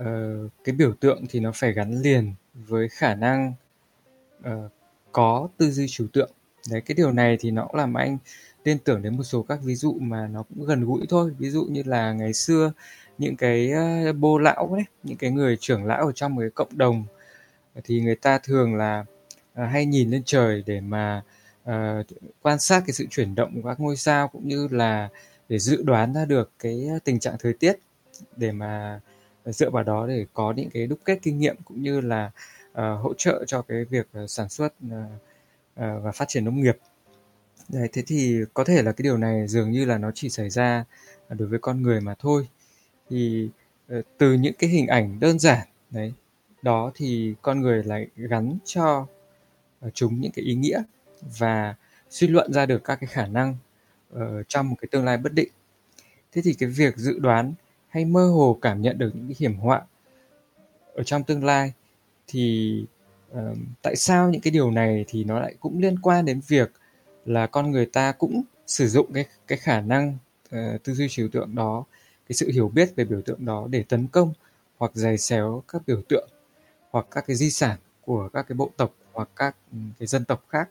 [0.00, 3.52] uh, cái biểu tượng thì nó phải gắn liền với khả năng
[4.40, 4.72] uh,
[5.12, 6.30] có tư duy trừu tượng.
[6.70, 8.18] Đấy cái điều này thì nó cũng làm anh
[8.64, 11.32] liên tưởng đến một số các ví dụ mà nó cũng gần gũi thôi.
[11.38, 12.72] Ví dụ như là ngày xưa
[13.18, 13.72] những cái
[14.10, 17.04] uh, bô lão đấy những cái người trưởng lão ở trong một cái cộng đồng
[17.84, 19.04] thì người ta thường là
[19.52, 21.22] uh, hay nhìn lên trời để mà
[21.70, 22.06] uh,
[22.42, 25.08] quan sát cái sự chuyển động của các ngôi sao cũng như là
[25.48, 27.78] để dự đoán ra được cái ờ, tình trạng thời tiết
[28.36, 29.00] để mà
[29.44, 32.30] dựa vào đó để có những cái đúc kết kinh nghiệm cũng như là
[32.70, 36.60] uh, hỗ trợ cho cái việc ờ, sản xuất uh, uh, và phát triển nông
[36.60, 36.78] nghiệp.
[37.68, 40.50] Đấy, thế thì có thể là cái điều này dường như là nó chỉ xảy
[40.50, 40.84] ra
[41.28, 42.48] à, đối với con người mà thôi.
[43.10, 43.48] Thì
[43.98, 46.12] uh, từ những cái hình ảnh đơn giản đấy
[46.62, 49.06] đó thì con người lại gắn cho
[49.94, 50.82] chúng những cái ý nghĩa
[51.38, 51.74] và
[52.10, 53.56] suy luận ra được các cái khả năng
[54.16, 55.48] uh, trong một cái tương lai bất định.
[56.32, 57.52] Thế thì cái việc dự đoán
[57.88, 59.82] hay mơ hồ cảm nhận được những cái hiểm họa
[60.94, 61.72] ở trong tương lai
[62.26, 62.84] thì
[63.32, 63.38] uh,
[63.82, 66.72] tại sao những cái điều này thì nó lại cũng liên quan đến việc
[67.24, 71.28] là con người ta cũng sử dụng cái cái khả năng uh, tư duy trừu
[71.28, 71.84] tượng đó,
[72.28, 74.32] cái sự hiểu biết về biểu tượng đó để tấn công
[74.78, 76.28] hoặc giày xéo các biểu tượng
[76.90, 79.56] hoặc các cái di sản của các cái bộ tộc hoặc các
[79.98, 80.68] cái dân tộc khác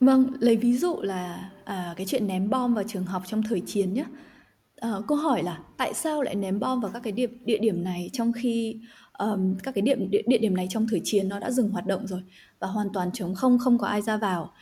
[0.00, 3.62] Vâng, lấy ví dụ là à, cái chuyện ném bom vào trường học trong thời
[3.66, 4.04] chiến nhé.
[4.76, 7.58] À, ờ, câu hỏi là tại sao lại ném bom vào các cái địa, địa
[7.58, 8.80] điểm này trong khi
[9.18, 11.86] um, các cái điểm địa, địa điểm này trong thời chiến nó đã dừng hoạt
[11.86, 12.20] động rồi
[12.58, 14.52] và hoàn toàn trống không không có ai ra vào.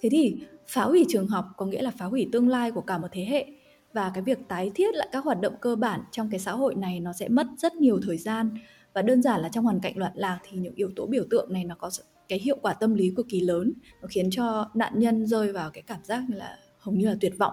[0.00, 0.36] Thế thì
[0.68, 3.24] phá hủy trường học có nghĩa là phá hủy tương lai của cả một thế
[3.24, 3.46] hệ
[3.92, 6.74] và cái việc tái thiết lại các hoạt động cơ bản trong cái xã hội
[6.74, 8.50] này nó sẽ mất rất nhiều thời gian
[8.92, 11.52] và đơn giản là trong hoàn cảnh loạn lạc thì những yếu tố biểu tượng
[11.52, 11.90] này nó có
[12.28, 15.70] cái hiệu quả tâm lý cực kỳ lớn nó khiến cho nạn nhân rơi vào
[15.70, 17.52] cái cảm giác là hầu như là tuyệt vọng.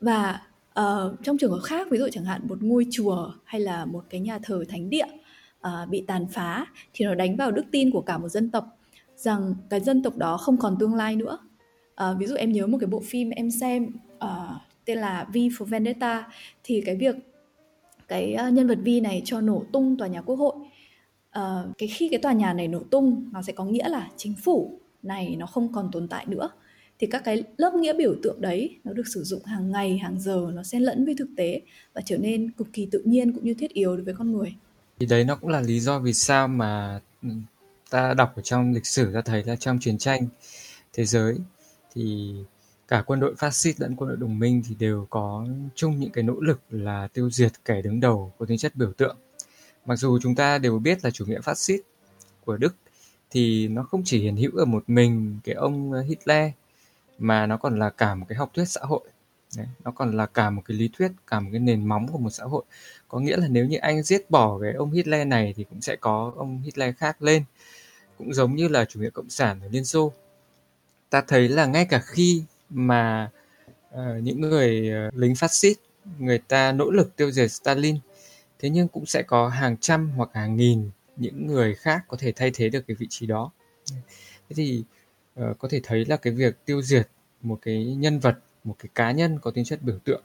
[0.00, 0.40] Và
[0.80, 4.04] uh, trong trường hợp khác ví dụ chẳng hạn một ngôi chùa hay là một
[4.10, 5.06] cái nhà thờ thánh địa
[5.66, 8.66] uh, bị tàn phá thì nó đánh vào đức tin của cả một dân tộc
[9.16, 11.38] rằng cái dân tộc đó không còn tương lai nữa.
[12.10, 13.86] Uh, ví dụ em nhớ một cái bộ phim em xem
[14.24, 14.30] uh,
[14.84, 16.28] tên là V for Vendetta
[16.64, 17.16] thì cái việc
[18.08, 20.54] cái nhân vật Vi này cho nổ tung tòa nhà quốc hội
[21.36, 24.34] uh, cái khi cái tòa nhà này nổ tung nó sẽ có nghĩa là chính
[24.34, 26.50] phủ này nó không còn tồn tại nữa.
[26.98, 30.20] Thì các cái lớp nghĩa biểu tượng đấy nó được sử dụng hàng ngày hàng
[30.20, 31.60] giờ nó xen lẫn với thực tế
[31.94, 34.54] và trở nên cực kỳ tự nhiên cũng như thiết yếu đối với con người.
[34.98, 37.28] Thì đấy nó cũng là lý do vì sao mà ừ,
[37.90, 40.28] ta đọc ở trong lịch sử ta thấy là trong chiến tranh
[40.92, 41.36] thế giới
[41.94, 42.34] thì
[42.88, 46.10] cả quân đội phát xít lẫn quân đội đồng minh thì đều có chung những
[46.10, 49.16] cái nỗ lực là tiêu diệt kẻ đứng đầu có tính chất biểu tượng
[49.86, 51.80] mặc dù chúng ta đều biết là chủ nghĩa phát xít
[52.44, 52.74] của Đức
[53.30, 56.50] thì nó không chỉ hiện hữu ở một mình cái ông Hitler
[57.18, 59.00] mà nó còn là cả một cái học thuyết xã hội.
[59.56, 62.18] Đấy, nó còn là cả một cái lý thuyết cả một cái nền móng của
[62.18, 62.64] một xã hội.
[63.08, 65.96] Có nghĩa là nếu như anh giết bỏ cái ông Hitler này thì cũng sẽ
[65.96, 67.44] có ông Hitler khác lên.
[68.18, 70.12] Cũng giống như là chủ nghĩa cộng sản ở Liên Xô.
[71.10, 73.30] Ta thấy là ngay cả khi mà
[73.94, 75.76] uh, những người uh, lính phát xít
[76.18, 77.96] người ta nỗ lực tiêu diệt Stalin
[78.58, 82.32] thế nhưng cũng sẽ có hàng trăm hoặc hàng nghìn những người khác có thể
[82.36, 83.50] thay thế được cái vị trí đó
[84.48, 84.84] thế thì
[85.40, 87.08] uh, có thể thấy là cái việc tiêu diệt
[87.42, 90.22] một cái nhân vật một cái cá nhân có tính chất biểu tượng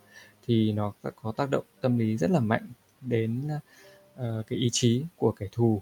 [0.47, 2.69] thì nó có tác động tâm lý rất là mạnh
[3.01, 3.47] đến
[4.15, 5.81] uh, cái ý chí của kẻ thù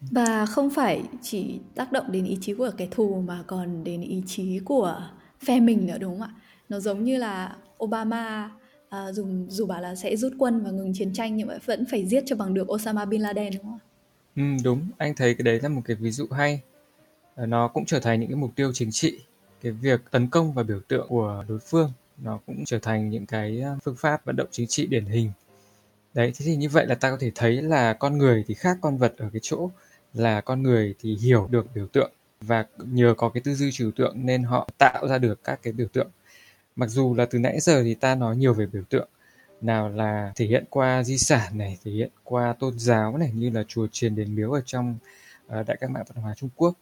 [0.00, 4.02] và không phải chỉ tác động đến ý chí của kẻ thù mà còn đến
[4.02, 5.10] ý chí của
[5.46, 6.34] phe mình nữa đúng không ạ?
[6.68, 8.50] Nó giống như là Obama
[8.88, 11.58] Ờ, à, dù dù bảo là sẽ rút quân và ngừng chiến tranh nhưng mà
[11.64, 13.78] vẫn phải giết cho bằng được Osama bin Laden đúng không?
[14.36, 16.60] Ừ, đúng, anh thấy cái đấy là một cái ví dụ hay.
[17.34, 19.18] Ờ, nó cũng trở thành những cái mục tiêu chính trị.
[19.62, 23.26] Cái việc tấn công và biểu tượng của đối phương nó cũng trở thành những
[23.26, 25.30] cái ờ, phương pháp vận động chính trị điển hình.
[26.14, 28.78] Đấy, thế thì như vậy là ta có thể thấy là con người thì khác
[28.80, 29.70] con vật ở cái chỗ
[30.14, 33.90] là con người thì hiểu được biểu tượng và nhờ có cái tư duy trừu
[33.90, 36.08] tượng nên họ tạo ra được các cái biểu tượng.
[36.76, 39.08] Mặc dù là từ nãy giờ thì ta nói nhiều về biểu tượng,
[39.60, 43.50] nào là thể hiện qua di sản này, thể hiện qua tôn giáo này như
[43.50, 44.98] là chùa chiền đền miếu ở trong
[45.46, 46.74] ờ, đại các mạng văn hóa Trung Quốc,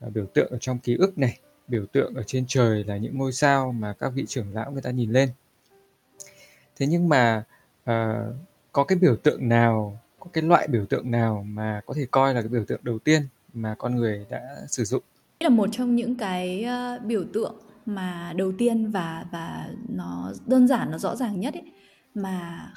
[0.00, 3.18] ờ, biểu tượng ở trong ký ức này, biểu tượng ở trên trời là những
[3.18, 5.28] ngôi sao mà các vị trưởng lão người ta nhìn lên.
[6.78, 7.44] Thế nhưng mà
[7.90, 8.34] uh,
[8.72, 12.34] có cái biểu tượng nào có cái loại biểu tượng nào mà có thể coi
[12.34, 13.22] là cái biểu tượng đầu tiên
[13.54, 15.02] mà con người đã sử dụng
[15.40, 17.54] là một trong những cái uh, biểu tượng
[17.86, 21.62] mà đầu tiên và và nó đơn giản nó rõ ràng nhất ấy
[22.14, 22.72] mà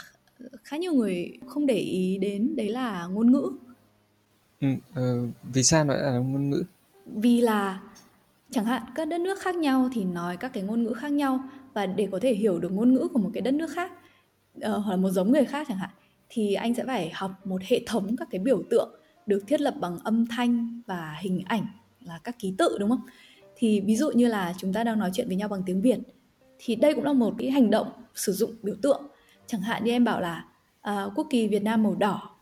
[0.63, 3.51] khá nhiều người không để ý đến đấy là ngôn ngữ
[4.61, 6.63] ừ, uh, vì sao nó là ngôn ngữ
[7.05, 7.79] vì là
[8.51, 11.43] chẳng hạn các đất nước khác nhau thì nói các cái ngôn ngữ khác nhau
[11.73, 13.91] và để có thể hiểu được ngôn ngữ của một cái đất nước khác
[14.57, 15.89] uh, hoặc là một giống người khác chẳng hạn
[16.29, 19.73] thì anh sẽ phải học một hệ thống các cái biểu tượng được thiết lập
[19.79, 21.65] bằng âm thanh và hình ảnh
[21.99, 23.01] là các ký tự đúng không?
[23.59, 25.99] Thì ví dụ như là chúng ta đang nói chuyện với nhau bằng tiếng Việt
[26.59, 29.07] thì đây cũng là một cái hành động sử dụng biểu tượng.
[29.47, 30.45] Chẳng hạn như em bảo là
[30.89, 32.35] uh, quốc kỳ Việt Nam màu đỏ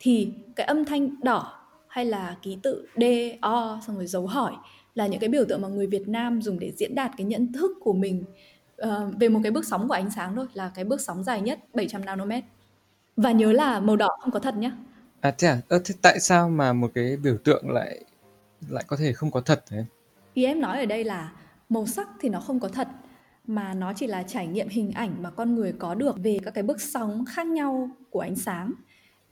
[0.00, 3.02] thì cái âm thanh đỏ hay là ký tự D,
[3.40, 4.52] O xong rồi dấu hỏi
[4.94, 7.52] là những cái biểu tượng mà người Việt Nam dùng để diễn đạt cái nhận
[7.52, 8.24] thức của mình
[8.82, 8.88] uh,
[9.20, 11.58] về một cái bước sóng của ánh sáng thôi là cái bước sóng dài nhất
[11.74, 12.44] 700 nanomet
[13.16, 14.70] và nhớ là màu đỏ không có thật nhé.
[15.20, 15.60] À thế à?
[15.68, 18.04] Ơ, thế tại sao mà một cái biểu tượng lại
[18.68, 19.84] lại có thể không có thật thế?
[20.34, 21.32] Ý em nói ở đây là
[21.68, 22.88] màu sắc thì nó không có thật
[23.46, 26.54] mà nó chỉ là trải nghiệm hình ảnh mà con người có được về các
[26.54, 28.72] cái bước sóng khác nhau của ánh sáng.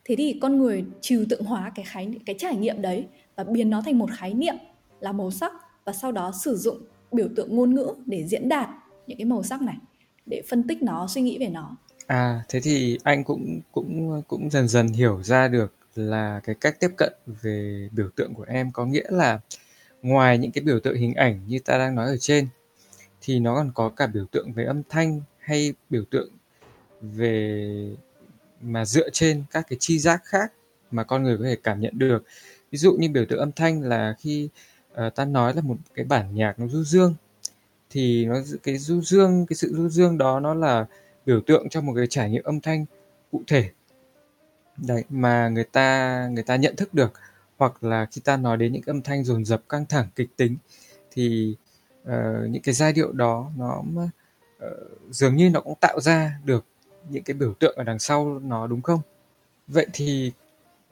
[0.05, 3.07] Thế thì con người trừu tượng hóa cái khái cái trải nghiệm đấy
[3.37, 4.55] và biến nó thành một khái niệm
[5.01, 5.53] là màu sắc
[5.85, 6.79] và sau đó sử dụng
[7.13, 8.69] biểu tượng ngôn ngữ để diễn đạt
[9.07, 9.77] những cái màu sắc này
[10.27, 11.77] để phân tích nó, suy nghĩ về nó.
[12.07, 16.81] À, thế thì anh cũng cũng cũng dần dần hiểu ra được là cái cách
[16.81, 19.41] tiếp cận về biểu tượng của em có nghĩa là
[20.03, 22.49] ngoài những cái biểu tượng hình ảnh như ta đang nói ở trên
[23.21, 26.31] thì nó còn có cả biểu tượng về âm thanh hay biểu tượng
[27.01, 27.97] về
[28.61, 30.53] mà dựa trên các cái chi giác khác
[30.91, 32.25] mà con người có thể cảm nhận được.
[32.71, 34.49] Ví dụ như biểu tượng âm thanh là khi
[34.93, 37.15] uh, ta nói là một cái bản nhạc nó du dương
[37.91, 40.87] thì nó cái du dương cái sự du dương đó nó là
[41.27, 42.85] biểu tượng cho một cái trải nghiệm âm thanh
[43.31, 43.71] cụ thể
[44.77, 47.13] đấy mà người ta người ta nhận thức được
[47.59, 50.57] hoặc là khi ta nói đến những âm thanh dồn dập căng thẳng kịch tính
[51.11, 51.57] thì
[52.03, 52.13] uh,
[52.51, 54.73] những cái giai điệu đó nó uh,
[55.11, 56.65] dường như nó cũng tạo ra được
[57.11, 59.01] những cái biểu tượng ở đằng sau nó đúng không?
[59.67, 60.33] Vậy thì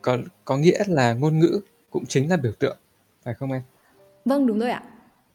[0.03, 2.77] có có nghĩa là ngôn ngữ cũng chính là biểu tượng
[3.23, 3.63] phải không em?
[4.25, 4.83] Vâng đúng rồi ạ.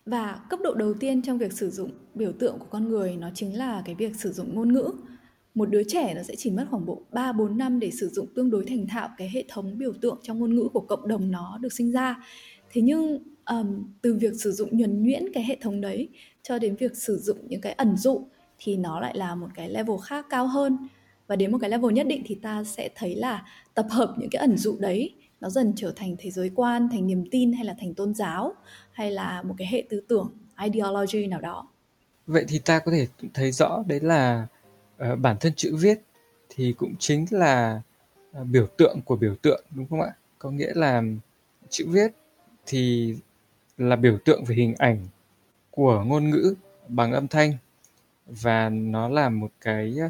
[0.05, 3.29] Và cấp độ đầu tiên trong việc sử dụng biểu tượng của con người nó
[3.33, 4.91] chính là cái việc sử dụng ngôn ngữ
[5.55, 8.27] một đứa trẻ nó sẽ chỉ mất khoảng bộ 3 4 năm để sử dụng
[8.35, 11.31] tương đối thành thạo cái hệ thống biểu tượng trong ngôn ngữ của cộng đồng
[11.31, 12.23] nó được sinh ra.
[12.71, 16.09] Thế nhưng um, từ việc sử dụng nhuần nhuyễn cái hệ thống đấy
[16.43, 18.27] cho đến việc sử dụng những cái ẩn dụ
[18.59, 20.77] thì nó lại là một cái level khác cao hơn
[21.27, 24.29] và đến một cái level nhất định thì ta sẽ thấy là tập hợp những
[24.29, 27.65] cái ẩn dụ đấy nó dần trở thành thế giới quan thành niềm tin hay
[27.65, 28.53] là thành tôn giáo
[28.91, 30.33] hay là một cái hệ tư tưởng
[30.63, 31.67] ideology nào đó
[32.27, 34.47] vậy thì ta có thể thấy rõ đấy là
[35.01, 35.99] Ờ, bản thân chữ viết
[36.49, 37.81] thì cũng chính là
[38.33, 40.13] à, biểu tượng của biểu tượng đúng không ạ?
[40.39, 41.03] Có nghĩa là
[41.69, 42.11] chữ viết
[42.65, 43.15] thì
[43.77, 45.07] là biểu tượng về hình ảnh
[45.71, 46.55] của ngôn ngữ
[46.87, 47.53] bằng âm thanh
[48.25, 50.09] và nó là một cái à,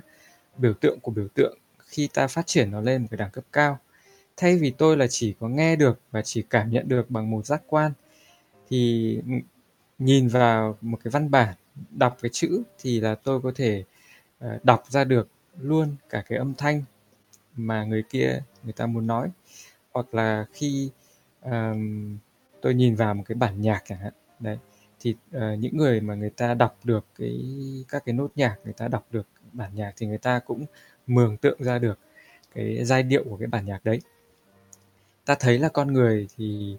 [0.58, 3.43] biểu tượng của biểu tượng khi ta phát triển nó lên một cái đẳng cấp
[3.54, 3.80] cao.
[4.38, 7.45] Thay vì tôi là chỉ có nghe được và chỉ cảm nhận được bằng một
[7.45, 7.91] giác quan
[8.69, 9.19] thì
[9.99, 11.56] nhìn vào một cái văn bản
[11.91, 13.90] đọc cái chữ thì là tôi có thể uh,
[14.41, 15.27] Ờ, đọc ra được
[15.60, 16.84] luôn cả cái âm thanh
[17.56, 19.30] mà người kia người ta muốn nói.
[19.93, 20.89] Hoặc là khi
[21.41, 22.17] um,
[22.62, 24.58] tôi nhìn vào một cái bản nhạc chẳng hạn đấy
[24.99, 27.45] thì uh, những người mà người ta đọc được cái
[27.88, 30.65] các cái nốt nhạc người ta đọc được bản nhạc thì người ta cũng
[31.08, 31.99] mường tượng ra được
[32.56, 34.01] cái giai điệu của cái bản nhạc đấy.
[35.25, 36.77] Ta thấy là con người thì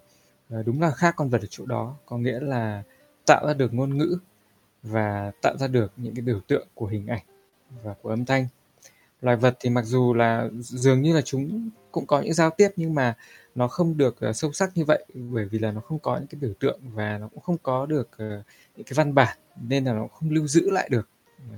[0.59, 2.83] uh, đúng là khác con vật ở chỗ đó có nghĩa là
[3.25, 4.17] tạo ra được ngôn ngữ
[4.83, 7.23] và tạo ra được những cái biểu tượng của hình ảnh
[7.83, 8.47] và của âm thanh.
[9.21, 12.69] Loài vật thì mặc dù là dường như là chúng cũng có những giao tiếp
[12.75, 13.15] nhưng mà
[13.55, 16.27] nó không được uh, sâu sắc như vậy bởi vì là nó không có những
[16.27, 19.85] cái biểu tượng và nó cũng không có được uh, những cái văn bản nên
[19.85, 21.09] là nó không lưu giữ lại được.
[21.51, 21.57] Ờ,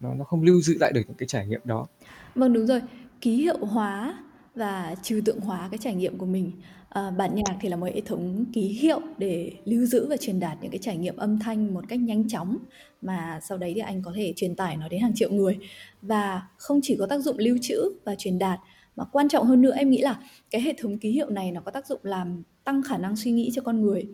[0.00, 1.86] nó nó không lưu giữ lại được những cái trải nghiệm đó.
[2.34, 2.80] Vâng đúng rồi.
[3.20, 6.52] Ký hiệu hóa và trừu tượng hóa cái trải nghiệm của mình.
[6.88, 10.40] À, bản nhạc thì là một hệ thống ký hiệu để lưu giữ và truyền
[10.40, 12.58] đạt những cái trải nghiệm âm thanh một cách nhanh chóng
[13.02, 15.58] mà sau đấy thì anh có thể truyền tải nó đến hàng triệu người.
[16.02, 18.60] Và không chỉ có tác dụng lưu trữ và truyền đạt
[18.96, 20.18] mà quan trọng hơn nữa em nghĩ là
[20.50, 23.30] cái hệ thống ký hiệu này nó có tác dụng làm tăng khả năng suy
[23.30, 24.06] nghĩ cho con người.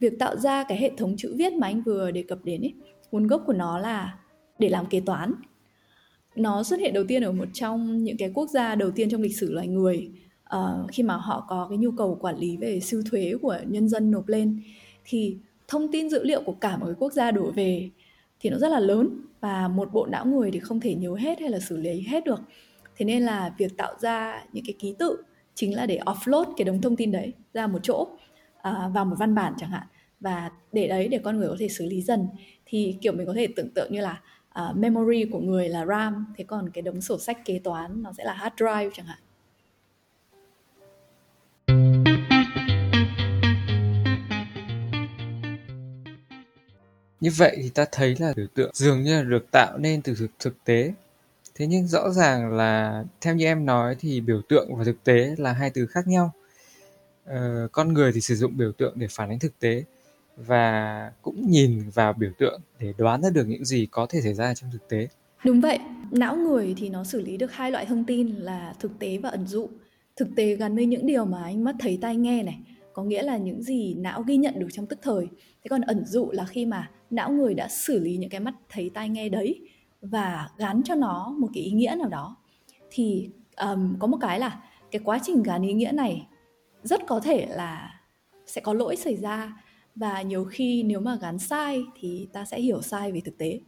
[0.00, 2.74] Việc tạo ra cái hệ thống chữ viết mà anh vừa đề cập đến ấy
[3.10, 4.18] nguồn gốc của nó là
[4.58, 5.32] để làm kế toán
[6.38, 9.22] nó xuất hiện đầu tiên ở một trong những cái quốc gia đầu tiên trong
[9.22, 10.10] lịch sử loài người
[10.56, 13.88] uh, khi mà họ có cái nhu cầu quản lý về siêu thuế của nhân
[13.88, 14.62] dân nộp lên.
[15.04, 15.36] Thì
[15.68, 17.90] thông tin dữ liệu của cả một cái quốc gia đổ về
[18.40, 19.08] thì nó rất là lớn
[19.40, 22.24] và một bộ não người thì không thể nhớ hết hay là xử lý hết
[22.24, 22.40] được.
[22.96, 25.16] Thế nên là việc tạo ra những cái ký tự
[25.54, 29.16] chính là để offload cái đống thông tin đấy ra một chỗ uh, vào một
[29.18, 29.86] văn bản chẳng hạn.
[30.20, 32.26] Và để đấy để con người có thể xử lý dần.
[32.66, 34.22] Thì kiểu mình có thể tưởng tượng như là
[34.54, 38.12] uh, memory của người là RAM thế còn cái đống sổ sách kế toán nó
[38.18, 39.18] sẽ là hard drive chẳng hạn.
[47.20, 50.14] Như vậy thì ta thấy là biểu tượng dường như là được tạo nên từ
[50.14, 50.92] thực, thực tế.
[51.54, 55.34] Thế nhưng rõ ràng là theo như em nói thì biểu tượng và thực tế
[55.38, 56.32] là hai từ khác nhau.
[57.24, 59.84] Ờ, con người thì sử dụng biểu tượng để phản ánh thực tế
[60.46, 64.34] và cũng nhìn vào biểu tượng để đoán ra được những gì có thể xảy
[64.34, 65.08] ra trong thực tế.
[65.44, 65.78] Đúng vậy,
[66.10, 69.28] não người thì nó xử lý được hai loại thông tin là thực tế và
[69.28, 69.68] ẩn dụ.
[70.16, 72.58] Thực tế gắn với những điều mà anh mắt thấy tai nghe này,
[72.92, 75.26] có nghĩa là những gì não ghi nhận được trong tức thời.
[75.34, 78.54] Thế còn ẩn dụ là khi mà não người đã xử lý những cái mắt
[78.68, 79.60] thấy tai nghe đấy
[80.02, 82.36] và gắn cho nó một cái ý nghĩa nào đó.
[82.90, 86.26] Thì um, có một cái là cái quá trình gắn ý nghĩa này
[86.82, 88.00] rất có thể là
[88.46, 89.52] sẽ có lỗi xảy ra
[89.98, 93.60] và nhiều khi nếu mà gắn sai thì ta sẽ hiểu sai về thực tế.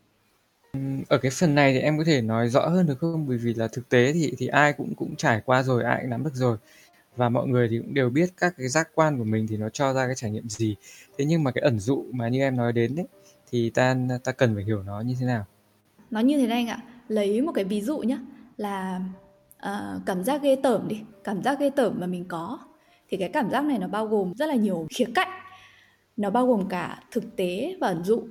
[1.08, 3.26] Ở cái phần này thì em có thể nói rõ hơn được không?
[3.28, 6.10] Bởi vì là thực tế thì thì ai cũng cũng trải qua rồi ai cũng
[6.10, 6.56] nắm được rồi.
[7.16, 9.68] Và mọi người thì cũng đều biết các cái giác quan của mình thì nó
[9.68, 10.76] cho ra cái trải nghiệm gì.
[11.18, 13.06] Thế nhưng mà cái ẩn dụ mà như em nói đến đấy
[13.50, 15.44] thì ta ta cần phải hiểu nó như thế nào?
[16.10, 16.82] Nó như thế này anh ạ.
[17.08, 18.18] Lấy một cái ví dụ nhé
[18.56, 19.00] là
[19.66, 21.00] uh, cảm giác ghê tởm đi.
[21.24, 22.58] Cảm giác ghê tởm mà mình có.
[23.08, 25.28] Thì cái cảm giác này nó bao gồm rất là nhiều khía cạnh
[26.20, 28.22] nó bao gồm cả thực tế và ẩn dụ.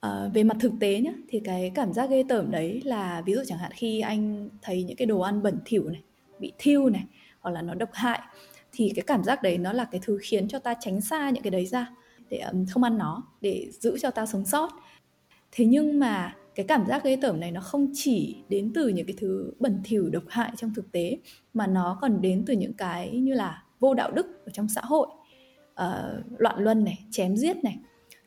[0.00, 3.32] À, về mặt thực tế nhé thì cái cảm giác ghê tởm đấy là ví
[3.32, 6.02] dụ chẳng hạn khi anh thấy những cái đồ ăn bẩn thỉu này
[6.38, 7.04] bị thiêu này
[7.40, 8.20] hoặc là nó độc hại
[8.72, 11.42] thì cái cảm giác đấy nó là cái thứ khiến cho ta tránh xa những
[11.42, 11.90] cái đấy ra
[12.30, 14.70] để không ăn nó để giữ cho ta sống sót.
[15.52, 19.06] Thế nhưng mà cái cảm giác ghê tởm này nó không chỉ đến từ những
[19.06, 21.18] cái thứ bẩn thỉu độc hại trong thực tế
[21.54, 24.80] mà nó còn đến từ những cái như là vô đạo đức ở trong xã
[24.84, 25.06] hội
[25.84, 27.78] uh, loạn luân này chém giết này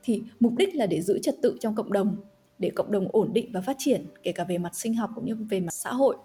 [0.03, 2.15] thì mục đích là để giữ trật tự trong cộng đồng
[2.59, 5.25] để cộng đồng ổn định và phát triển kể cả về mặt sinh học cũng
[5.25, 6.15] như về mặt xã hội.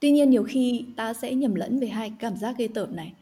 [0.00, 3.12] Tuy nhiên nhiều khi ta sẽ nhầm lẫn về hai cảm giác ghê tởm này.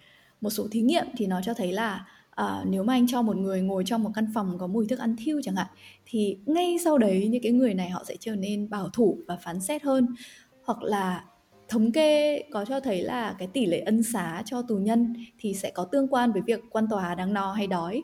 [0.40, 3.36] Một số thí nghiệm thì nó cho thấy là à, nếu mà anh cho một
[3.36, 5.66] người ngồi trong một căn phòng có mùi thức ăn thiêu chẳng hạn
[6.06, 9.36] thì ngay sau đấy những cái người này họ sẽ trở nên bảo thủ và
[9.36, 10.06] phán xét hơn.
[10.64, 11.24] Hoặc là
[11.70, 15.54] thống kê có cho thấy là cái tỷ lệ ân xá cho tù nhân thì
[15.54, 18.02] sẽ có tương quan với việc quan tòa đang no hay đói.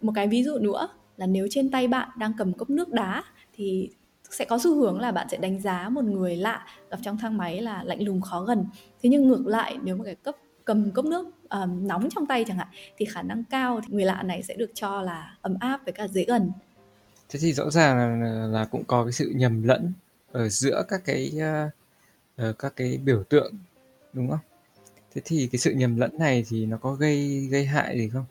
[0.00, 3.24] Một cái ví dụ nữa là nếu trên tay bạn đang cầm cốc nước đá
[3.54, 3.90] thì
[4.30, 7.36] sẽ có xu hướng là bạn sẽ đánh giá một người lạ gặp trong thang
[7.36, 8.66] máy là lạnh lùng khó gần.
[9.02, 12.44] Thế nhưng ngược lại nếu mà cái cấp cầm cốc nước um, nóng trong tay
[12.48, 15.56] chẳng hạn thì khả năng cao thì người lạ này sẽ được cho là ấm
[15.60, 16.50] áp với cả dễ gần.
[17.28, 19.92] Thế thì rõ ràng là, là cũng có cái sự nhầm lẫn
[20.32, 21.72] ở giữa các cái uh,
[22.36, 23.54] Ờ, các cái biểu tượng,
[24.12, 24.38] đúng không?
[25.14, 28.24] Thế thì cái sự nhầm lẫn này thì nó có gây gây hại gì không?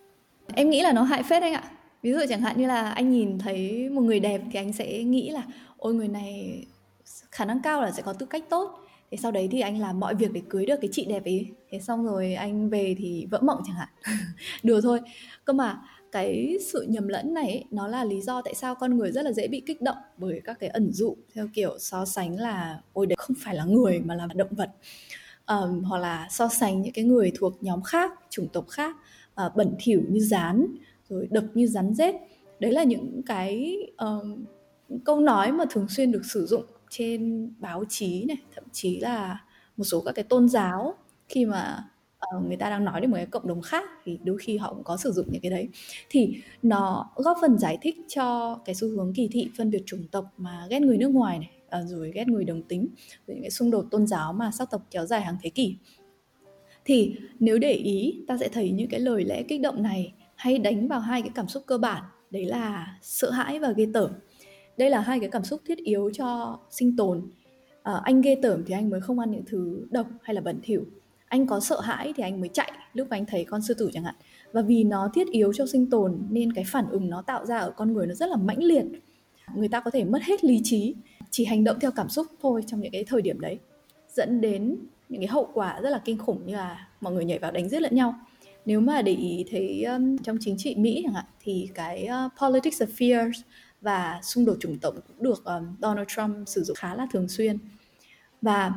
[0.55, 1.63] Em nghĩ là nó hại phết anh ạ.
[2.01, 5.03] Ví dụ chẳng hạn như là anh nhìn thấy một người đẹp thì anh sẽ
[5.03, 5.43] nghĩ là,
[5.77, 6.63] ôi, người này
[7.31, 8.79] khả năng cao là sẽ có tư cách tốt.
[9.11, 11.47] Thế sau đấy thì anh làm mọi việc để cưới được cái chị đẹp ấy.
[11.69, 13.89] Thế xong rồi anh về thì vỡ mộng chẳng hạn.
[14.63, 14.99] Đùa thôi.
[15.45, 15.81] Cơ mà
[16.13, 19.25] cái sự nhầm lẫn này ấy, nó là lý do tại sao con người rất
[19.25, 22.81] là dễ bị kích động bởi các cái ẩn dụ theo kiểu so sánh là
[22.93, 24.69] ôi đấy không phải là người mà là động vật.
[25.47, 28.95] Um, hoặc là so sánh những cái người thuộc nhóm khác chủng tộc khác
[29.45, 30.65] uh, bẩn thỉu như rán
[31.09, 32.15] rồi độc như rắn rết.
[32.59, 34.45] Đấy là những cái um,
[35.05, 39.39] câu nói mà thường xuyên được sử dụng trên báo chí này thậm chí là
[39.77, 40.95] một số các cái tôn giáo
[41.27, 41.89] khi mà
[42.37, 44.73] uh, người ta đang nói đến một cái cộng đồng khác thì đôi khi họ
[44.73, 45.69] cũng có sử dụng những cái đấy.
[46.09, 50.07] Thì nó góp phần giải thích cho cái xu hướng kỳ thị phân biệt chủng
[50.11, 52.87] tộc mà ghét người nước ngoài này uh, rồi ghét người đồng tính
[53.27, 55.75] rồi những cái xung đột tôn giáo mà sắc tộc kéo dài hàng thế kỷ.
[56.85, 60.59] Thì nếu để ý ta sẽ thấy những cái lời lẽ kích động này hay
[60.59, 64.11] đánh vào hai cái cảm xúc cơ bản đấy là sợ hãi và ghê tởm.
[64.77, 67.29] Đây là hai cái cảm xúc thiết yếu cho sinh tồn.
[67.83, 70.59] À, anh ghê tởm thì anh mới không ăn những thứ độc hay là bẩn
[70.63, 70.85] thỉu
[71.33, 74.03] anh có sợ hãi thì anh mới chạy lúc anh thấy con sư tử chẳng
[74.03, 74.15] hạn.
[74.51, 77.57] Và vì nó thiết yếu cho sinh tồn nên cái phản ứng nó tạo ra
[77.57, 78.85] ở con người nó rất là mãnh liệt.
[79.55, 80.95] Người ta có thể mất hết lý trí
[81.31, 83.59] chỉ hành động theo cảm xúc thôi trong những cái thời điểm đấy
[84.09, 84.77] dẫn đến
[85.09, 87.69] những cái hậu quả rất là kinh khủng như là mọi người nhảy vào đánh
[87.69, 88.15] giết lẫn nhau.
[88.65, 92.31] Nếu mà để ý thấy um, trong chính trị Mỹ chẳng hạn thì cái uh,
[92.41, 93.41] politics of fears
[93.81, 97.27] và xung đột chủng tộc cũng được um, Donald Trump sử dụng khá là thường
[97.27, 97.57] xuyên.
[98.41, 98.71] Và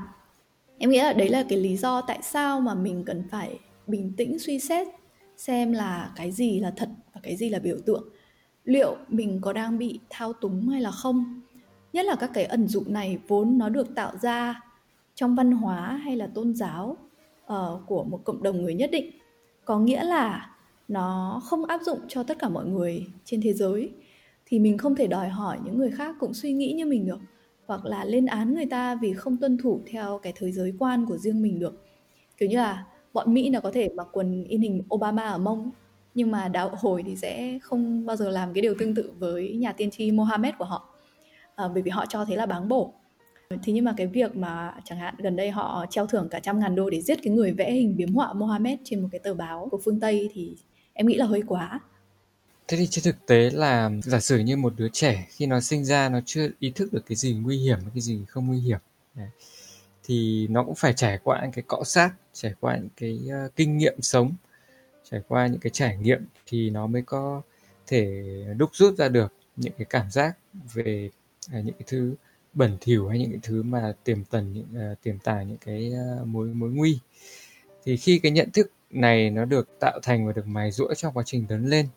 [0.79, 4.13] em nghĩ là đấy là cái lý do tại sao mà mình cần phải bình
[4.17, 4.89] tĩnh suy xét
[5.37, 8.09] xem là cái gì là thật và cái gì là biểu tượng.
[8.65, 11.41] Liệu mình có đang bị thao túng hay là không?
[11.93, 14.61] Nhất là các cái ẩn dụ này vốn nó được tạo ra
[15.15, 16.97] trong văn hóa hay là tôn giáo
[17.53, 19.11] uh, của một cộng đồng người nhất định.
[19.65, 20.51] Có nghĩa là
[20.89, 23.91] nó không áp dụng cho tất cả mọi người trên thế giới.
[24.47, 27.19] Thì mình không thể đòi hỏi những người khác cũng suy nghĩ như mình được
[27.67, 31.07] hoặc là lên án người ta vì không tuân thủ theo cái thế giới quan
[31.07, 31.83] của riêng mình được
[32.37, 35.71] kiểu như là bọn mỹ là có thể mặc quần in hình obama ở mông
[36.15, 39.57] nhưng mà đạo hồi thì sẽ không bao giờ làm cái điều tương tự với
[39.57, 40.89] nhà tiên tri mohammed của họ
[41.55, 42.95] à, bởi vì họ cho thế là báng bổ
[43.51, 46.61] Thế nhưng mà cái việc mà chẳng hạn gần đây họ treo thưởng cả trăm
[46.61, 49.35] ngàn đô để giết cái người vẽ hình biếm họa Mohammed trên một cái tờ
[49.35, 50.57] báo của phương Tây thì
[50.93, 51.81] em nghĩ là hơi quá.
[52.69, 55.85] Thế thì trên thực tế là giả sử như một đứa trẻ khi nó sinh
[55.85, 58.79] ra nó chưa ý thức được cái gì nguy hiểm cái gì không nguy hiểm
[59.15, 59.29] Đấy.
[60.05, 63.57] thì nó cũng phải trải qua những cái cọ sát, trải qua những cái uh,
[63.57, 64.35] kinh nghiệm sống,
[65.11, 67.43] trải qua những cái trải nghiệm thì nó mới có
[67.87, 68.25] thể
[68.57, 70.37] đúc rút ra được những cái cảm giác
[70.75, 71.11] về
[71.47, 72.15] uh, những cái thứ
[72.55, 75.93] bẩn thỉu hay những cái thứ mà tiềm tần những uh, tiềm tàng những cái
[76.23, 76.99] uh, mối mối nguy
[77.85, 81.15] thì khi cái nhận thức này nó được tạo thành và được mài rũa trong
[81.15, 81.89] quá trình lớn lên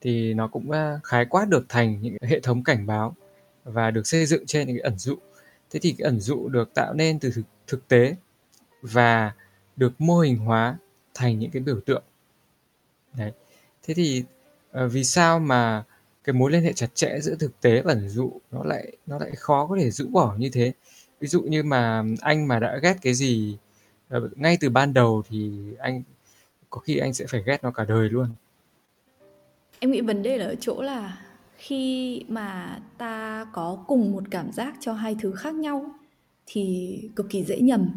[0.00, 0.70] thì nó cũng
[1.04, 3.16] khái quát được thành những hệ thống cảnh báo
[3.64, 5.16] và được xây dựng trên những cái ẩn dụ.
[5.70, 8.16] Thế thì cái ẩn dụ được tạo nên từ thực, thực tế
[8.82, 9.32] và
[9.76, 10.78] được mô hình hóa
[11.14, 12.02] thành những cái biểu tượng.
[13.16, 13.32] Đấy.
[13.82, 14.24] Thế thì
[14.70, 15.84] ờ, vì sao mà
[16.24, 19.18] cái mối liên hệ chặt chẽ giữa thực tế và ẩn dụ nó lại nó
[19.18, 20.72] lại khó có thể rũ bỏ như thế?
[21.20, 23.58] Ví dụ như mà anh mà đã ghét cái gì
[24.08, 26.02] ờ, ngay từ ban đầu thì anh
[26.70, 28.28] có khi anh sẽ phải ghét nó cả đời luôn
[29.80, 31.18] em nghĩ vấn đề là ở chỗ là
[31.56, 35.90] khi mà ta có cùng một cảm giác cho hai thứ khác nhau
[36.46, 37.88] thì cực kỳ dễ nhầm.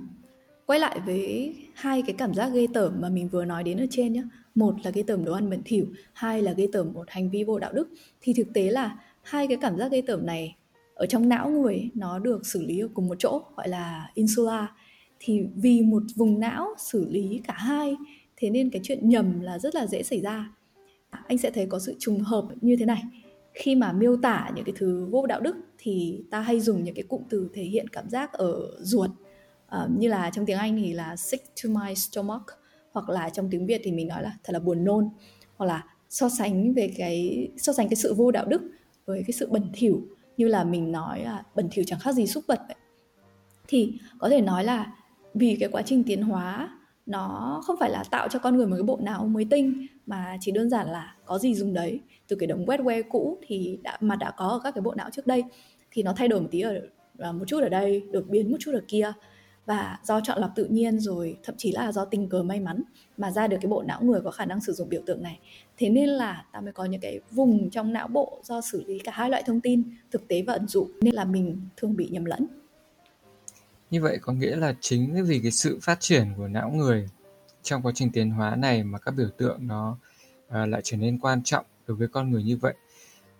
[0.66, 3.86] Quay lại với hai cái cảm giác ghê tởm mà mình vừa nói đến ở
[3.90, 4.24] trên nhé
[4.56, 7.44] một là ghê tởm đồ ăn bẩn thỉu, hai là ghê tởm một hành vi
[7.44, 7.90] vô đạo đức.
[8.22, 10.56] Thì thực tế là hai cái cảm giác ghê tởm này
[10.94, 14.68] ở trong não người nó được xử lý ở cùng một chỗ, gọi là insula.
[15.20, 17.96] Thì vì một vùng não xử lý cả hai,
[18.38, 20.52] thế nên cái chuyện nhầm là rất là dễ xảy ra
[21.12, 23.04] anh sẽ thấy có sự trùng hợp như thế này.
[23.54, 26.96] Khi mà miêu tả những cái thứ vô đạo đức thì ta hay dùng những
[26.96, 29.10] cái cụm từ thể hiện cảm giác ở ruột.
[29.68, 32.46] À, như là trong tiếng anh thì là sick to my stomach
[32.92, 35.10] hoặc là trong tiếng việt thì mình nói là thật là buồn nôn
[35.58, 38.62] hoặc là so sánh về cái so sánh cái sự vô đạo đức
[39.06, 40.02] với cái sự bẩn thỉu
[40.38, 42.76] như là mình nói là bẩn thỉu chẳng khác gì xúc vật vậy.
[43.68, 44.94] Thì có thể nói là
[45.34, 48.76] vì cái quá trình tiến hóa nó không phải là tạo cho con người một
[48.76, 52.00] cái bộ não mới tinh, mà chỉ đơn giản là có gì dùng đấy.
[52.28, 55.10] Từ cái đống wetware cũ thì đã, mà đã có ở các cái bộ não
[55.12, 55.44] trước đây,
[55.92, 56.82] thì nó thay đổi một tí ở
[57.20, 59.14] à, một chút ở đây được biến một chút ở kia.
[59.66, 62.84] Và do chọn lọc tự nhiên rồi, thậm chí là do tình cờ may mắn
[63.18, 65.40] mà ra được cái bộ não người có khả năng sử dụng biểu tượng này.
[65.78, 69.00] Thế nên là ta mới có những cái vùng trong não bộ do xử lý
[69.00, 70.88] cả hai loại thông tin, thực tế và ẩn dụ.
[71.02, 72.48] Nên là mình thường bị nhầm lẫn
[73.92, 77.10] như vậy có nghĩa là chính vì cái sự phát triển của não người
[77.64, 79.98] trong quá trình tiến hóa này mà các biểu tượng nó
[80.48, 82.74] uh, lại trở nên quan trọng đối với con người như vậy?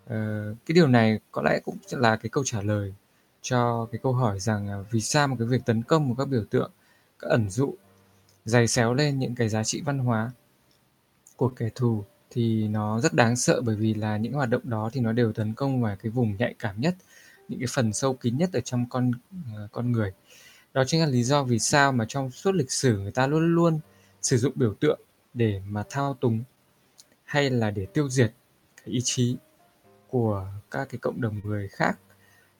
[0.04, 2.94] Uh, cái điều này có lẽ cũng là cái câu trả lời
[3.42, 6.28] cho cái câu hỏi rằng uh, vì sao một cái việc tấn công của các
[6.28, 6.70] biểu tượng
[7.18, 7.74] các ẩn dụ
[8.44, 10.30] dày xéo lên những cái giá trị văn hóa
[11.36, 14.90] của kẻ thù thì nó rất đáng sợ bởi vì là những hoạt động đó
[14.92, 16.94] thì nó đều tấn công vào cái vùng nhạy cảm nhất
[17.48, 20.12] những cái phần sâu kín nhất ở trong con uh, con người
[20.74, 23.54] đó chính là lý do vì sao mà trong suốt lịch sử người ta luôn
[23.54, 23.80] luôn
[24.22, 25.00] sử dụng biểu tượng
[25.34, 26.42] để mà thao túng
[27.24, 28.32] hay là để tiêu diệt
[28.76, 29.36] cái ý chí
[30.08, 31.98] của các cái cộng đồng người khác.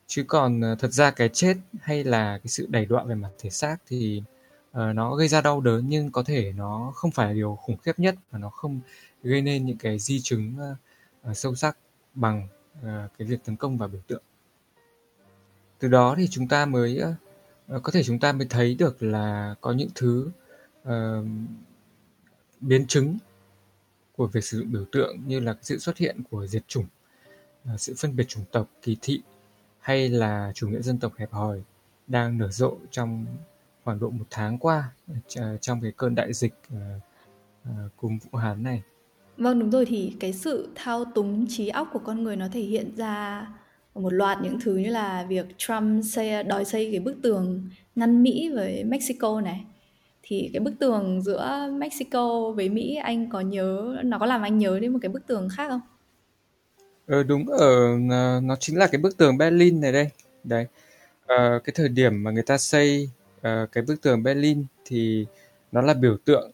[0.07, 3.29] Chứ còn ờ, thật ra cái chết hay là cái sự đẩy đoạn về mặt
[3.39, 4.23] thể xác thì
[4.71, 7.77] uh, nó gây ra đau đớn nhưng có thể nó không phải là điều khủng
[7.77, 8.79] khiếp nhất và nó không
[9.23, 10.55] gây nên những cái di chứng
[11.29, 11.77] uh, sâu sắc
[12.13, 12.47] bằng
[12.79, 12.87] uh,
[13.17, 14.23] cái việc tấn công vào biểu tượng.
[15.79, 17.15] Từ đó thì chúng ta mới uh,
[17.67, 20.31] Ờ, có thể chúng ta mới thấy được là có những thứ
[20.81, 20.91] uh,
[22.61, 23.17] biến chứng
[24.17, 26.85] của việc sử dụng biểu tượng như là sự xuất hiện của diệt chủng,
[27.73, 29.21] uh, sự phân biệt chủng tộc, kỳ thị
[29.79, 31.63] hay là chủ nghĩa dân tộc hẹp hòi
[32.07, 33.25] đang nở rộ trong
[33.83, 36.79] khoảng độ một tháng qua uh, trong cái cơn đại dịch uh,
[37.69, 38.81] uh, cùng Vũ Hán này.
[39.37, 42.61] Vâng đúng rồi thì cái sự thao túng trí óc của con người nó thể
[42.61, 43.47] hiện ra
[43.95, 48.23] một loạt những thứ như là việc Trump xây, đòi xây cái bức tường ngăn
[48.23, 49.65] Mỹ với Mexico này.
[50.23, 54.57] Thì cái bức tường giữa Mexico với Mỹ anh có nhớ nó có làm anh
[54.57, 55.81] nhớ đến một cái bức tường khác không?
[57.07, 60.09] Ừ, đúng ở ờ, nó chính là cái bức tường Berlin này đây.
[60.43, 60.67] Đấy.
[61.27, 65.25] À, cái thời điểm mà người ta xây uh, cái bức tường Berlin thì
[65.71, 66.51] nó là biểu tượng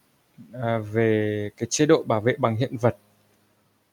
[0.56, 0.62] uh,
[0.92, 2.96] về cái chế độ bảo vệ bằng hiện vật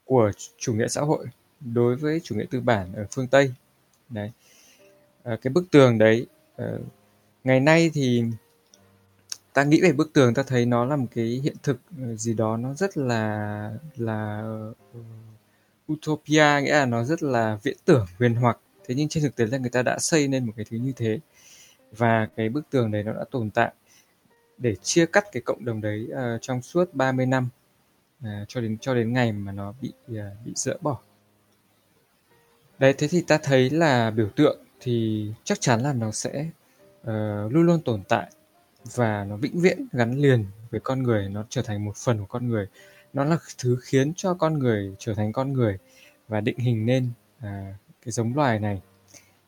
[0.05, 1.25] của chủ nghĩa xã hội
[1.59, 3.53] đối với chủ nghĩa tư bản ở phương Tây.
[4.09, 4.31] Đấy.
[5.23, 6.27] À, cái bức tường đấy
[6.57, 6.65] à,
[7.43, 8.23] ngày nay thì
[9.57, 12.33] ta nghĩ về bức tường ta thấy nó là một cái hiện thực ờ, gì
[12.33, 14.43] đó nó rất là là
[14.97, 19.35] uh, utopia nghĩa là nó rất là viễn tưởng huyền hoặc thế nhưng trên thực
[19.35, 21.19] tế là người ta đã xây nên một cái thứ như thế
[21.91, 23.73] và cái bức tường đấy nó đã tồn tại
[24.57, 27.49] để chia cắt cái cộng đồng đấy uh, trong suốt 30 năm
[28.23, 30.99] uh, cho đến cho đến ngày mà nó bị uh, bị dỡ bỏ
[32.79, 36.49] Đấy, thế thì ta thấy là biểu tượng thì chắc chắn là nó sẽ
[37.01, 37.07] uh,
[37.51, 38.31] luôn luôn tồn tại
[38.95, 42.25] và nó vĩnh viễn gắn liền với con người, nó trở thành một phần của
[42.25, 42.67] con người.
[43.13, 45.77] Nó là thứ khiến cho con người trở thành con người
[46.27, 47.45] và định hình nên uh,
[48.05, 48.81] cái giống loài này.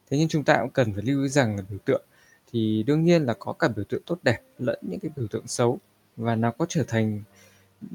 [0.10, 2.04] Thế nhưng chúng ta cũng cần phải lưu ý rằng là biểu tượng
[2.52, 5.48] thì đương nhiên là có cả biểu tượng tốt đẹp lẫn những cái biểu tượng
[5.48, 5.80] xấu
[6.18, 7.22] và nó có trở thành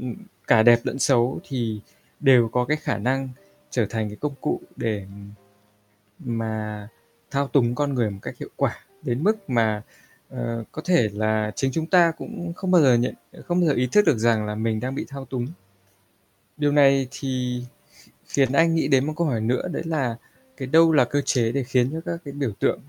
[0.00, 0.06] ừ,
[0.46, 1.80] cả đẹp lẫn xấu thì
[2.20, 3.28] đều có cái khả năng
[3.74, 5.06] trở thành cái công cụ để
[6.18, 6.88] mà
[7.30, 9.82] thao túng con người một cách hiệu quả đến mức mà
[10.34, 10.38] uh,
[10.72, 13.14] có thể là chính chúng ta cũng không bao giờ nhận
[13.44, 15.46] không bao giờ ý thức được rằng là mình đang bị thao túng.
[16.56, 17.62] Điều này thì
[18.26, 20.16] khiến anh nghĩ đến một câu hỏi nữa đấy là
[20.56, 22.80] cái đâu là cơ chế để khiến cho các cái biểu tượng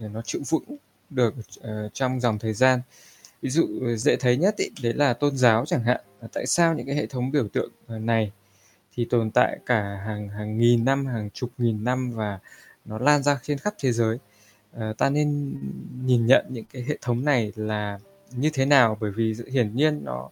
[0.00, 0.76] để nó chịu vững
[1.10, 2.80] được uh, trong dòng thời gian.
[3.42, 6.00] Ví dụ ờ, dễ thấy nhất ý, đấy là tôn giáo chẳng hạn.
[6.32, 8.32] Tại sao những cái hệ thống biểu tượng này
[8.94, 12.38] thì tồn tại cả hàng hàng nghìn năm hàng chục nghìn năm và
[12.84, 14.18] nó lan ra trên khắp thế giới.
[14.72, 15.54] À, ta nên
[16.04, 17.98] nhìn nhận những cái hệ thống này là
[18.36, 20.30] như thế nào bởi vì hiển nhiên nó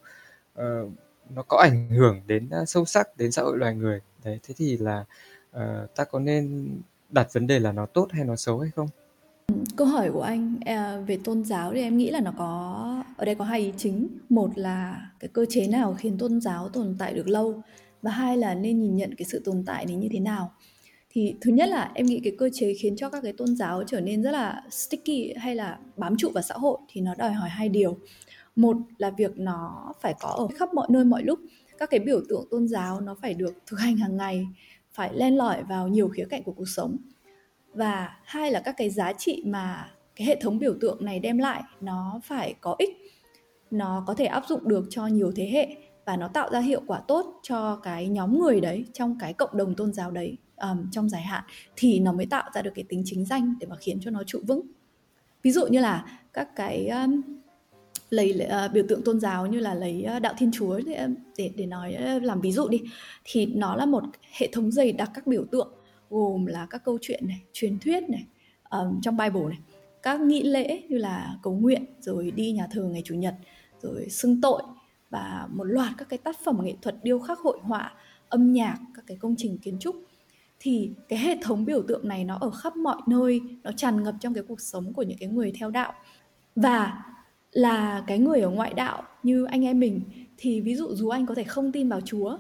[0.59, 0.91] uh,
[1.35, 4.01] nó có ảnh hưởng đến uh, sâu sắc đến xã hội loài người.
[4.25, 5.05] Đấy thế thì là
[5.57, 6.71] uh, ta có nên
[7.11, 8.89] đặt vấn đề là nó tốt hay nó xấu hay không?
[9.77, 10.57] Câu hỏi của anh
[11.07, 14.09] về tôn giáo thì em nghĩ là nó có ở đây có hai ý chính.
[14.29, 17.63] Một là cái cơ chế nào khiến tôn giáo tồn tại được lâu?
[18.03, 20.53] Và hai là nên nhìn nhận cái sự tồn tại này như thế nào.
[21.11, 23.83] Thì thứ nhất là em nghĩ cái cơ chế khiến cho các cái tôn giáo
[23.87, 27.33] trở nên rất là sticky hay là bám trụ vào xã hội thì nó đòi
[27.33, 27.99] hỏi hai điều.
[28.57, 31.39] Một là việc nó phải có ở khắp mọi nơi, mọi lúc.
[31.79, 34.47] Các cái biểu tượng tôn giáo nó phải được thực hành hàng ngày,
[34.93, 36.97] phải len lỏi vào nhiều khía cạnh của cuộc sống.
[37.75, 41.39] Và hai là các cái giá trị mà cái hệ thống biểu tượng này đem
[41.39, 42.91] lại nó phải có ích.
[43.71, 46.83] Nó có thể áp dụng được cho nhiều thế hệ và nó tạo ra hiệu
[46.87, 50.91] quả tốt cho cái nhóm người đấy trong cái cộng đồng tôn giáo đấy um,
[50.91, 51.45] trong dài hạn
[51.77, 54.23] thì nó mới tạo ra được cái tính chính danh để mà khiến cho nó
[54.27, 54.63] trụ vững.
[55.43, 57.23] Ví dụ như là các cái um,
[58.11, 61.07] lấy uh, biểu tượng tôn giáo như là lấy uh, đạo thiên chúa để
[61.39, 62.81] để, để nói uh, làm ví dụ đi
[63.25, 64.05] thì nó là một
[64.39, 65.73] hệ thống dày đặc các biểu tượng
[66.11, 68.27] gồm là các câu chuyện này truyền thuyết này
[68.71, 69.59] um, trong bible này
[70.03, 73.35] các nghi lễ như là cầu nguyện rồi đi nhà thờ ngày chủ nhật
[73.83, 74.63] rồi xưng tội
[75.11, 77.93] và một loạt các cái tác phẩm nghệ thuật điêu khắc hội họa,
[78.29, 79.97] âm nhạc, các cái công trình kiến trúc,
[80.61, 84.15] thì cái hệ thống biểu tượng này nó ở khắp mọi nơi, nó tràn ngập
[84.21, 85.93] trong cái cuộc sống của những cái người theo đạo.
[86.57, 87.05] Và
[87.53, 90.01] là cái người ở ngoại đạo như anh em mình,
[90.37, 92.39] thì ví dụ dù anh có thể không tin vào Chúa,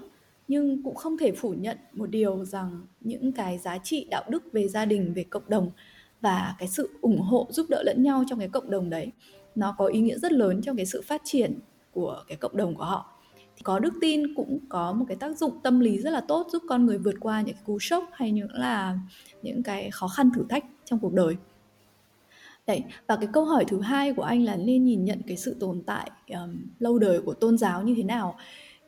[0.48, 4.42] nhưng cũng không thể phủ nhận một điều rằng những cái giá trị đạo đức
[4.52, 5.70] về gia đình, về cộng đồng
[6.20, 9.12] và cái sự ủng hộ, giúp đỡ lẫn nhau trong cái cộng đồng đấy,
[9.54, 11.58] nó có ý nghĩa rất lớn trong cái sự phát triển
[11.92, 13.12] của cái cộng đồng của họ.
[13.56, 16.46] Thì có đức tin cũng có một cái tác dụng tâm lý rất là tốt
[16.52, 18.98] giúp con người vượt qua những cái cú sốc hay những là
[19.42, 21.36] những cái khó khăn thử thách trong cuộc đời.
[22.66, 25.56] Đấy, và cái câu hỏi thứ hai của anh là nên nhìn nhận cái sự
[25.60, 28.36] tồn tại um, lâu đời của tôn giáo như thế nào?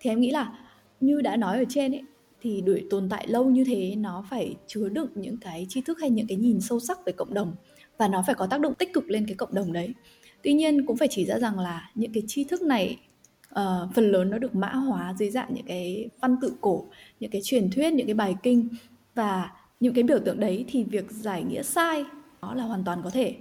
[0.00, 0.52] Thì em nghĩ là
[1.00, 2.02] như đã nói ở trên ấy
[2.40, 5.98] thì để tồn tại lâu như thế nó phải chứa đựng những cái tri thức
[6.00, 7.54] hay những cái nhìn sâu sắc về cộng đồng
[7.98, 9.94] và nó phải có tác động tích cực lên cái cộng đồng đấy
[10.42, 12.98] tuy nhiên cũng phải chỉ ra rằng là những cái tri thức này
[13.54, 16.86] uh, phần lớn nó được mã hóa dưới dạng những cái văn tự cổ
[17.20, 18.68] những cái truyền thuyết những cái bài kinh.
[19.14, 22.04] Và những cái biểu tượng đấy thì việc giải nghĩa sai
[22.42, 23.36] nó là hoàn toàn có thể.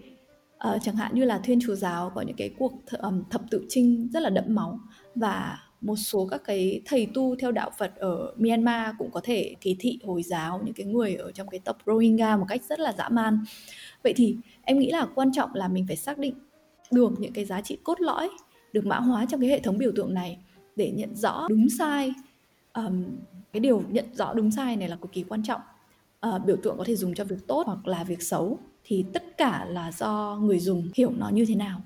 [0.68, 3.41] Uh, chẳng hạn như là thiên chúa giáo có những cái cuộc th- um, thập
[3.52, 4.80] tự trinh rất là đẫm máu.
[5.16, 9.56] Và một số các cái thầy tu theo đạo Phật ở Myanmar cũng có thể
[9.62, 12.80] kỳ thị Hồi giáo những cái người ở trong cái tộc Rohingya một cách rất
[12.80, 13.39] là dã man.
[14.04, 16.34] Vậy thì em nghĩ là quan trọng là mình phải xác định
[16.91, 18.29] được những cái giá trị cốt lõi
[18.73, 20.37] được mã hóa trong cái hệ thống biểu tượng này
[20.75, 22.13] để nhận rõ đúng sai.
[22.73, 23.03] Um,
[23.53, 25.61] cái điều nhận rõ đúng sai này là cực kỳ quan trọng.
[26.27, 29.37] Uh, biểu tượng có thể dùng cho việc tốt hoặc là việc xấu thì tất
[29.37, 31.81] cả là do người dùng hiểu nó như thế nào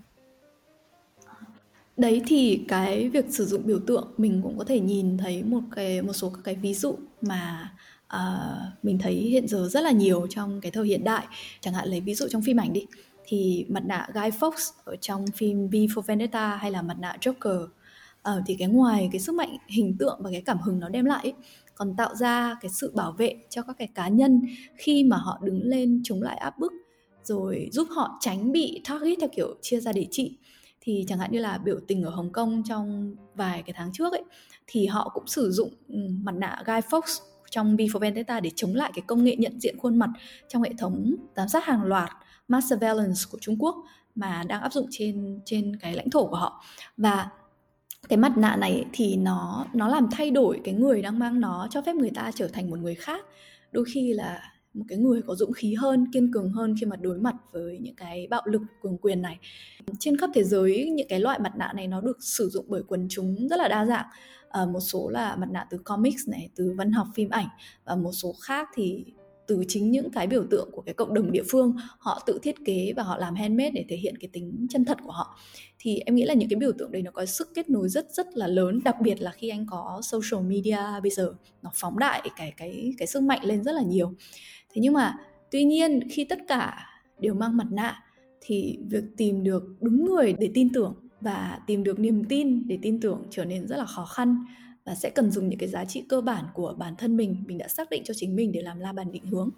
[1.98, 5.62] đấy thì cái việc sử dụng biểu tượng mình cũng có thể nhìn thấy một
[5.76, 7.74] cái một số các cái ví dụ mà
[8.16, 11.26] uh, mình thấy hiện giờ rất là nhiều trong cái thời hiện đại
[11.62, 12.86] chẳng hạn lấy ví dụ trong phim ảnh đi
[13.28, 17.18] thì mặt nạ Guy Fawkes ở trong phim V for Vendetta hay là mặt nạ
[17.22, 20.90] Joker uh, thì cái ngoài cái sức mạnh hình tượng và cái cảm hứng nó
[20.90, 21.34] đem lại ấy,
[21.76, 24.42] còn tạo ra cái sự bảo vệ cho các cái cá nhân
[24.78, 26.74] khi mà họ đứng lên chống lại áp bức
[27.24, 30.38] rồi giúp họ tránh bị target theo kiểu chia ra để trị.
[30.82, 34.14] Thì chẳng hạn như là biểu tình ở Hồng Kông trong vài cái tháng trước
[34.14, 34.24] ấy
[34.68, 37.20] thì họ cũng sử dụng ừ, mặt nạ Guy Fawkes
[37.52, 40.10] trong Before Vendetta để chống lại cái công nghệ nhận diện khuôn mặt
[40.48, 42.10] trong hệ thống giám sát hàng loạt
[42.48, 43.76] mass surveillance của Trung Quốc
[44.16, 46.64] mà đang áp dụng trên trên cái lãnh thổ của họ.
[46.98, 47.30] Và
[48.10, 51.68] cái mặt nạ này thì nó nó làm thay đổi cái người đang mang nó
[51.72, 53.26] cho phép người ta trở thành một người khác.
[53.72, 54.42] Đôi khi là
[54.74, 57.80] một cái người có dũng khí hơn kiên cường hơn khi mà đối mặt với
[57.82, 59.40] những cái bạo lực cường quyền này.
[60.00, 62.84] Trên khắp thế giới những cái loại mặt nạ này nó được sử dụng bởi
[62.88, 64.06] quần chúng rất là đa dạng.
[64.50, 67.48] À, một số là mặt nạ từ comics này từ văn học phim ảnh
[67.86, 69.06] và một số khác thì
[69.48, 72.56] từ chính những cái biểu tượng của cái cộng đồng địa phương, họ tự thiết
[72.66, 75.38] kế và họ làm handmade để thể hiện cái tính chân thật của họ.
[75.80, 78.12] Thì em nghĩ là những cái biểu tượng đấy nó có sức kết nối rất
[78.12, 82.00] rất là lớn, đặc biệt là khi anh có social media bây giờ, nó phóng
[82.00, 84.14] đại cái cái cái sức mạnh lên rất là nhiều.
[84.74, 85.18] Thế nhưng mà
[85.52, 86.86] tuy nhiên khi tất cả
[87.20, 88.04] đều mang mặt nạ
[88.42, 92.80] thì việc tìm được đúng người để tin tưởng và tìm được niềm tin để
[92.82, 94.46] tin tưởng trở nên rất là khó khăn
[94.86, 97.58] và sẽ cần dùng những cái giá trị cơ bản của bản thân mình mình
[97.58, 99.50] đã xác định cho chính mình để làm la bàn định hướng.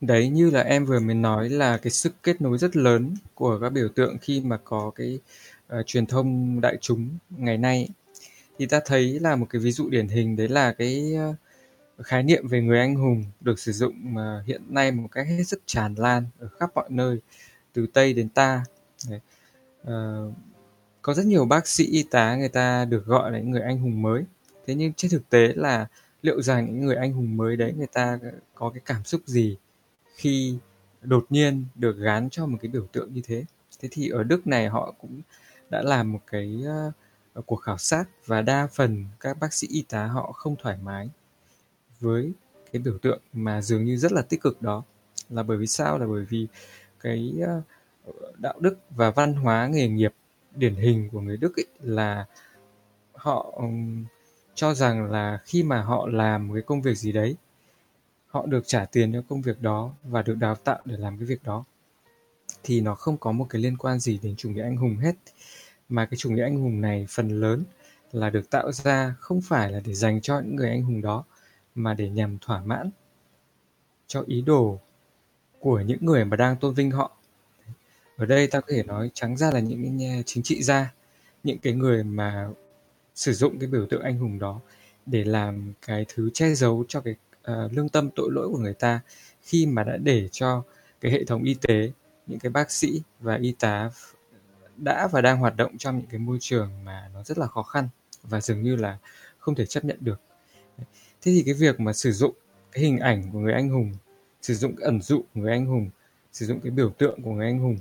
[0.00, 3.58] Đấy như là em vừa mới nói là cái sức kết nối rất lớn của
[3.60, 5.18] các biểu tượng khi mà có cái
[5.78, 7.88] uh, truyền thông đại chúng ngày nay.
[8.58, 11.36] Thì ta thấy là một cái ví dụ điển hình đấy là cái uh,
[12.06, 15.44] khái niệm về người anh hùng được sử dụng uh, hiện nay một cách hết
[15.44, 17.18] sức tràn lan ở khắp mọi nơi
[17.72, 18.64] từ tây đến ta.
[19.10, 19.20] Đấy.
[19.82, 20.34] Uh,
[21.02, 23.78] có rất nhiều bác sĩ y tá người ta được gọi là những người anh
[23.78, 24.24] hùng mới.
[24.66, 25.86] Thế nhưng trên thực tế là
[26.22, 28.18] liệu rằng những người anh hùng mới đấy người ta
[28.54, 29.56] có cái cảm xúc gì
[30.14, 30.58] khi
[31.02, 33.44] đột nhiên được gán cho một cái biểu tượng như thế?
[33.80, 35.20] Thế thì ở đức này họ cũng
[35.70, 36.64] đã làm một cái
[37.38, 40.78] uh, cuộc khảo sát và đa phần các bác sĩ y tá họ không thoải
[40.82, 41.10] mái
[42.00, 42.32] với
[42.72, 44.82] cái biểu tượng mà dường như rất là tích cực đó.
[45.30, 45.98] Là bởi vì sao?
[45.98, 46.46] Là bởi vì
[47.00, 47.32] cái
[48.08, 50.14] uh, đạo đức và văn hóa nghề nghiệp
[50.54, 52.26] điển hình của người Đức ấy là
[53.12, 53.60] họ
[54.54, 57.36] cho rằng là khi mà họ làm một cái công việc gì đấy,
[58.26, 61.26] họ được trả tiền cho công việc đó và được đào tạo để làm cái
[61.26, 61.64] việc đó,
[62.62, 65.14] thì nó không có một cái liên quan gì đến chủ nghĩa anh hùng hết.
[65.88, 67.64] Mà cái chủ nghĩa anh hùng này phần lớn
[68.12, 71.24] là được tạo ra không phải là để dành cho những người anh hùng đó,
[71.74, 72.90] mà để nhằm thỏa mãn
[74.06, 74.80] cho ý đồ
[75.60, 77.16] của những người mà đang tôn vinh họ
[78.16, 80.92] ở đây ta có thể nói trắng ra là những cái chính trị gia
[81.44, 82.48] những cái người mà
[83.14, 84.60] sử dụng cái biểu tượng anh hùng đó
[85.06, 88.74] để làm cái thứ che giấu cho cái uh, lương tâm tội lỗi của người
[88.74, 89.00] ta
[89.42, 90.62] khi mà đã để cho
[91.00, 91.92] cái hệ thống y tế
[92.26, 93.90] những cái bác sĩ và y tá
[94.76, 97.62] đã và đang hoạt động trong những cái môi trường mà nó rất là khó
[97.62, 97.88] khăn
[98.22, 98.98] và dường như là
[99.38, 100.20] không thể chấp nhận được.
[101.22, 102.34] Thế thì cái việc mà sử dụng
[102.72, 103.92] cái hình ảnh của người anh hùng
[104.42, 105.90] sử dụng cái ẩn dụ của người anh hùng
[106.32, 107.76] sử dụng cái biểu tượng của người anh hùng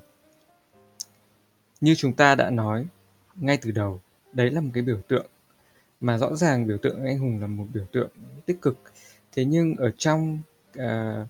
[1.81, 2.87] như chúng ta đã nói
[3.35, 4.01] ngay từ đầu
[4.33, 5.25] đấy là một cái biểu tượng.
[6.01, 8.09] Mà rõ ràng biểu tượng anh hùng là một biểu tượng
[8.45, 8.79] tích cực.
[9.31, 10.39] Thế nhưng ở trong
[10.79, 11.27] uh,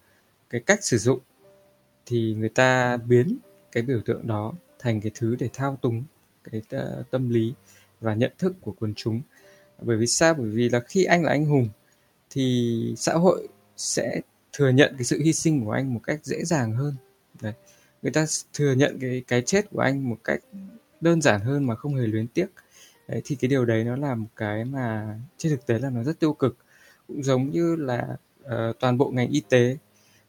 [0.49, 1.19] cái cách sử dụng
[2.05, 3.37] thì người ta biến
[3.71, 6.03] cái biểu tượng đó thành cái thứ để thao túng
[6.51, 7.53] cái uh, tâm lý
[8.01, 9.21] và nhận thức của quần chúng.
[9.81, 10.33] Bởi vì sao?
[10.33, 11.69] Bởi vì là khi anh là anh hùng
[12.29, 13.47] thì xã hội
[13.77, 14.21] sẽ
[14.53, 16.95] thừa nhận cái sự hy sinh của anh một cách dễ dàng hơn
[18.01, 20.39] người ta thừa nhận cái cái chết của anh một cách
[21.01, 22.47] đơn giản hơn mà không hề luyến tiếc.
[23.07, 26.03] Đấy thì cái điều đấy nó là một cái mà trên thực tế là nó
[26.03, 26.57] rất tiêu cực.
[27.07, 28.07] Cũng giống như là
[28.43, 29.77] uh, toàn bộ ngành y tế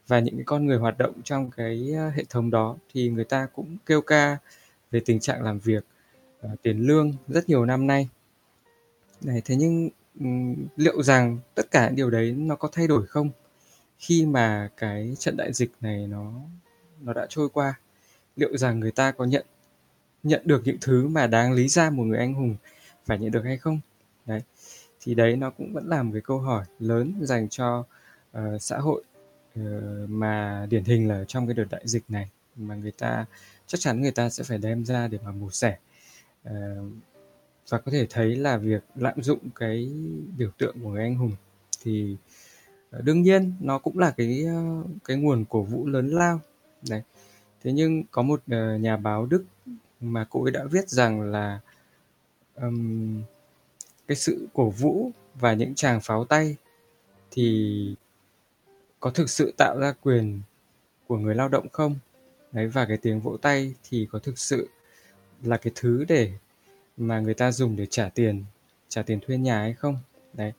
[0.07, 3.25] và những cái con người hoạt động trong cái ờ, hệ thống đó thì người
[3.25, 4.37] ta cũng kêu ca
[4.91, 5.85] về tình trạng làm việc
[6.47, 8.09] uh, tiền lương rất nhiều năm nay.
[9.21, 13.07] Này thế nhưng um, liệu rằng tất cả những điều đấy nó có thay đổi
[13.07, 13.31] không
[13.99, 16.33] khi mà cái trận đại dịch này nó
[17.05, 17.75] nó đã trôi qua.
[18.37, 19.47] Liệu rằng người ta có nhận
[20.23, 22.57] nhận được những thứ mà đáng lý ra một người anh hùng
[23.07, 23.81] phải nhận được hay không?
[24.27, 24.43] Đấy
[25.01, 27.85] thì đấy nó cũng vẫn là một cái câu hỏi lớn dành cho
[28.39, 29.03] uh, xã hội
[29.61, 29.65] uh,
[30.09, 33.27] mà điển hình là trong cái đợt đại dịch này mà người ta
[33.67, 35.79] chắc chắn người ta sẽ phải đem ra để mà mổ xẻ.
[36.49, 36.53] Uh,
[37.69, 39.91] và có thể thấy là việc lạm dụng cái
[40.37, 41.37] biểu tượng của người anh hùng
[41.83, 42.17] thì
[43.01, 44.47] đương nhiên nó cũng là cái
[45.05, 46.41] cái nguồn cổ vũ lớn lao
[46.89, 47.03] đấy.
[47.63, 49.45] Thế nhưng có một uh, nhà báo đức
[50.01, 51.61] mà cô ấy đã viết rằng là
[52.55, 53.23] um,
[54.07, 56.57] cái sự cổ vũ và những tràng pháo tay
[57.31, 57.95] thì
[59.01, 60.41] có thực sự tạo ra quyền
[61.07, 61.97] của người lao động không?
[62.53, 64.69] Đấy và cái tiếng vỗ tay thì có thực sự
[65.43, 66.33] là cái thứ để
[66.97, 68.45] mà người ta dùng để trả tiền
[68.89, 69.97] trả tiền thuê nhà hay không?
[70.33, 70.53] Đấy.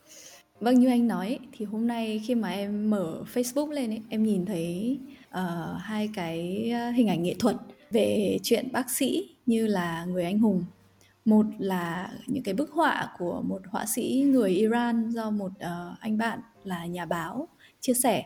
[0.60, 4.24] Vâng như anh nói thì hôm nay khi mà em mở Facebook lên ấy, em
[4.24, 5.00] nhìn thấy
[5.38, 7.56] uh, hai cái ờ, hình ảnh nghệ thuật
[7.92, 10.66] về chuyện bác sĩ như là người anh hùng.
[11.26, 16.00] Một là những cái bức họa của một họa sĩ người Iran do một uh,
[16.00, 17.48] anh bạn là nhà báo
[17.82, 18.24] chia sẻ.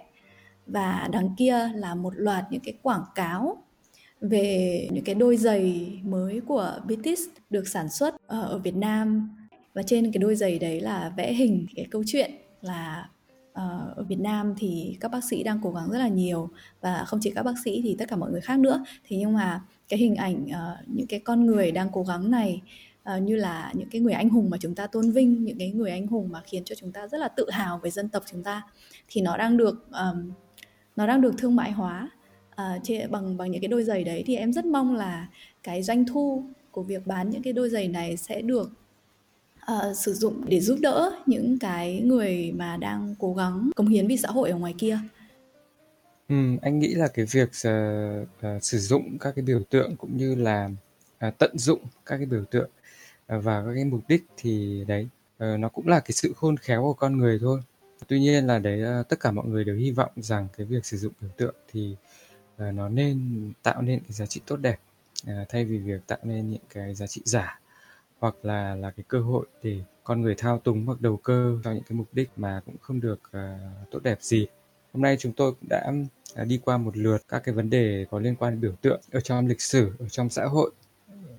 [0.68, 3.58] Và đằng kia là một loạt những cái quảng cáo
[4.22, 9.30] về những cái đôi giày mới của Beatis được sản xuất ở Việt Nam.
[9.74, 12.32] Và trên cái đôi giày đấy là vẽ hình cái câu chuyện
[12.62, 13.10] là
[13.58, 16.49] Ờ, ở Việt Nam thì các bác sĩ đang cố gắng rất là nhiều
[16.82, 18.84] và không chỉ các bác sĩ thì tất cả mọi người khác nữa.
[19.03, 22.62] Thì nhưng mà cái hình ảnh uh, những cái con người đang cố gắng này
[23.16, 25.72] uh, như là những cái người anh hùng mà chúng ta tôn vinh những cái
[25.72, 28.24] người anh hùng mà khiến cho chúng ta rất là tự hào về dân tộc
[28.32, 28.62] chúng ta
[29.08, 30.32] thì nó đang được um,
[30.95, 32.10] nó đang được thương mại hóa
[32.51, 34.24] uh, trên, bằng bằng những cái đôi giày đấy.
[34.26, 35.28] Thì em rất mong là
[35.64, 38.72] cái doanh thu của việc bán những cái đôi giày này sẽ được
[39.72, 44.07] uh, sử dụng để giúp đỡ những cái người mà đang cố gắng cống hiến
[44.07, 44.99] vì xã hội ở ngoài kia
[46.30, 50.18] Ừ, anh nghĩ là cái việc uh, uh, sử dụng các cái biểu tượng cũng
[50.18, 50.70] như là
[51.28, 52.70] uh, tận dụng các cái biểu tượng
[53.36, 56.57] uh, và các cái mục đích thì đấy uh, nó cũng là cái sự khôn
[56.57, 57.61] khéo của con người thôi.
[58.07, 60.86] Tuy nhiên là đấy uh, tất cả mọi người đều hy vọng rằng cái việc
[60.86, 61.95] sử dụng biểu tượng thì
[62.55, 64.80] uh, nó nên tạo nên cái giá trị tốt đẹp
[65.24, 67.59] uh, thay vì việc tạo nên những cái giá trị giả
[68.20, 71.72] hoặc là là cái cơ hội để con người thao túng hoặc đầu cơ cho
[71.72, 74.47] những cái mục đích mà cũng không được uh, tốt đẹp gì.
[74.93, 75.91] Hôm nay chúng tôi cũng đã
[76.41, 79.01] uh, đi qua một lượt các cái vấn đề có liên quan đến biểu tượng
[79.11, 80.72] ở trong lịch sử, ở trong xã hội,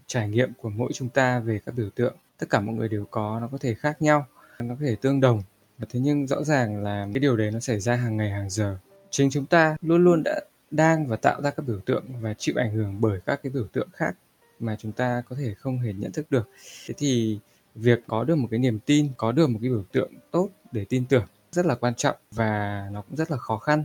[0.06, 2.14] trải nghiệm của mỗi chúng ta về các biểu tượng.
[2.38, 4.26] Tất cả mọi người đều có, nó có thể khác nhau,
[4.60, 5.42] nó có thể tương đồng.
[5.90, 8.78] Thế nhưng rõ ràng là cái điều đấy nó xảy ra hàng ngày hàng giờ.
[9.10, 12.54] Chính chúng ta luôn luôn đã đang và tạo ra các biểu tượng và chịu
[12.58, 14.16] ảnh hưởng bởi các cái biểu tượng khác
[14.60, 16.48] mà chúng ta có thể không hề nhận thức được.
[16.86, 17.38] Thế thì
[17.74, 20.84] việc có được một cái niềm tin có được một cái biểu tượng tốt để
[20.88, 23.84] tin tưởng rất là quan trọng và nó cũng rất là khó khăn.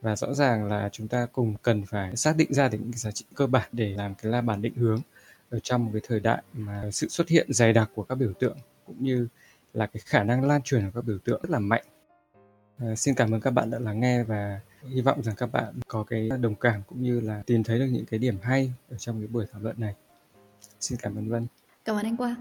[0.00, 3.10] Và rõ ràng là chúng ta cùng cần phải xác định ra những cái giá
[3.10, 5.00] trị cơ bản để làm cái la bàn định hướng
[5.50, 8.32] ở trong một cái thời đại mà sự xuất hiện dày đặc của các biểu
[8.32, 9.28] tượng cũng như
[9.74, 11.84] là cái khả năng lan truyền của các biểu tượng rất là mạnh.
[12.78, 15.74] À, xin cảm ơn các bạn đã lắng nghe và hy vọng rằng các bạn
[15.88, 18.96] có cái đồng cảm cũng như là tìm thấy được những cái điểm hay ở
[18.96, 19.94] trong cái buổi thảo luận này.
[20.80, 21.46] Xin cảm ơn vân.
[21.84, 22.34] Cảm ơn anh quang.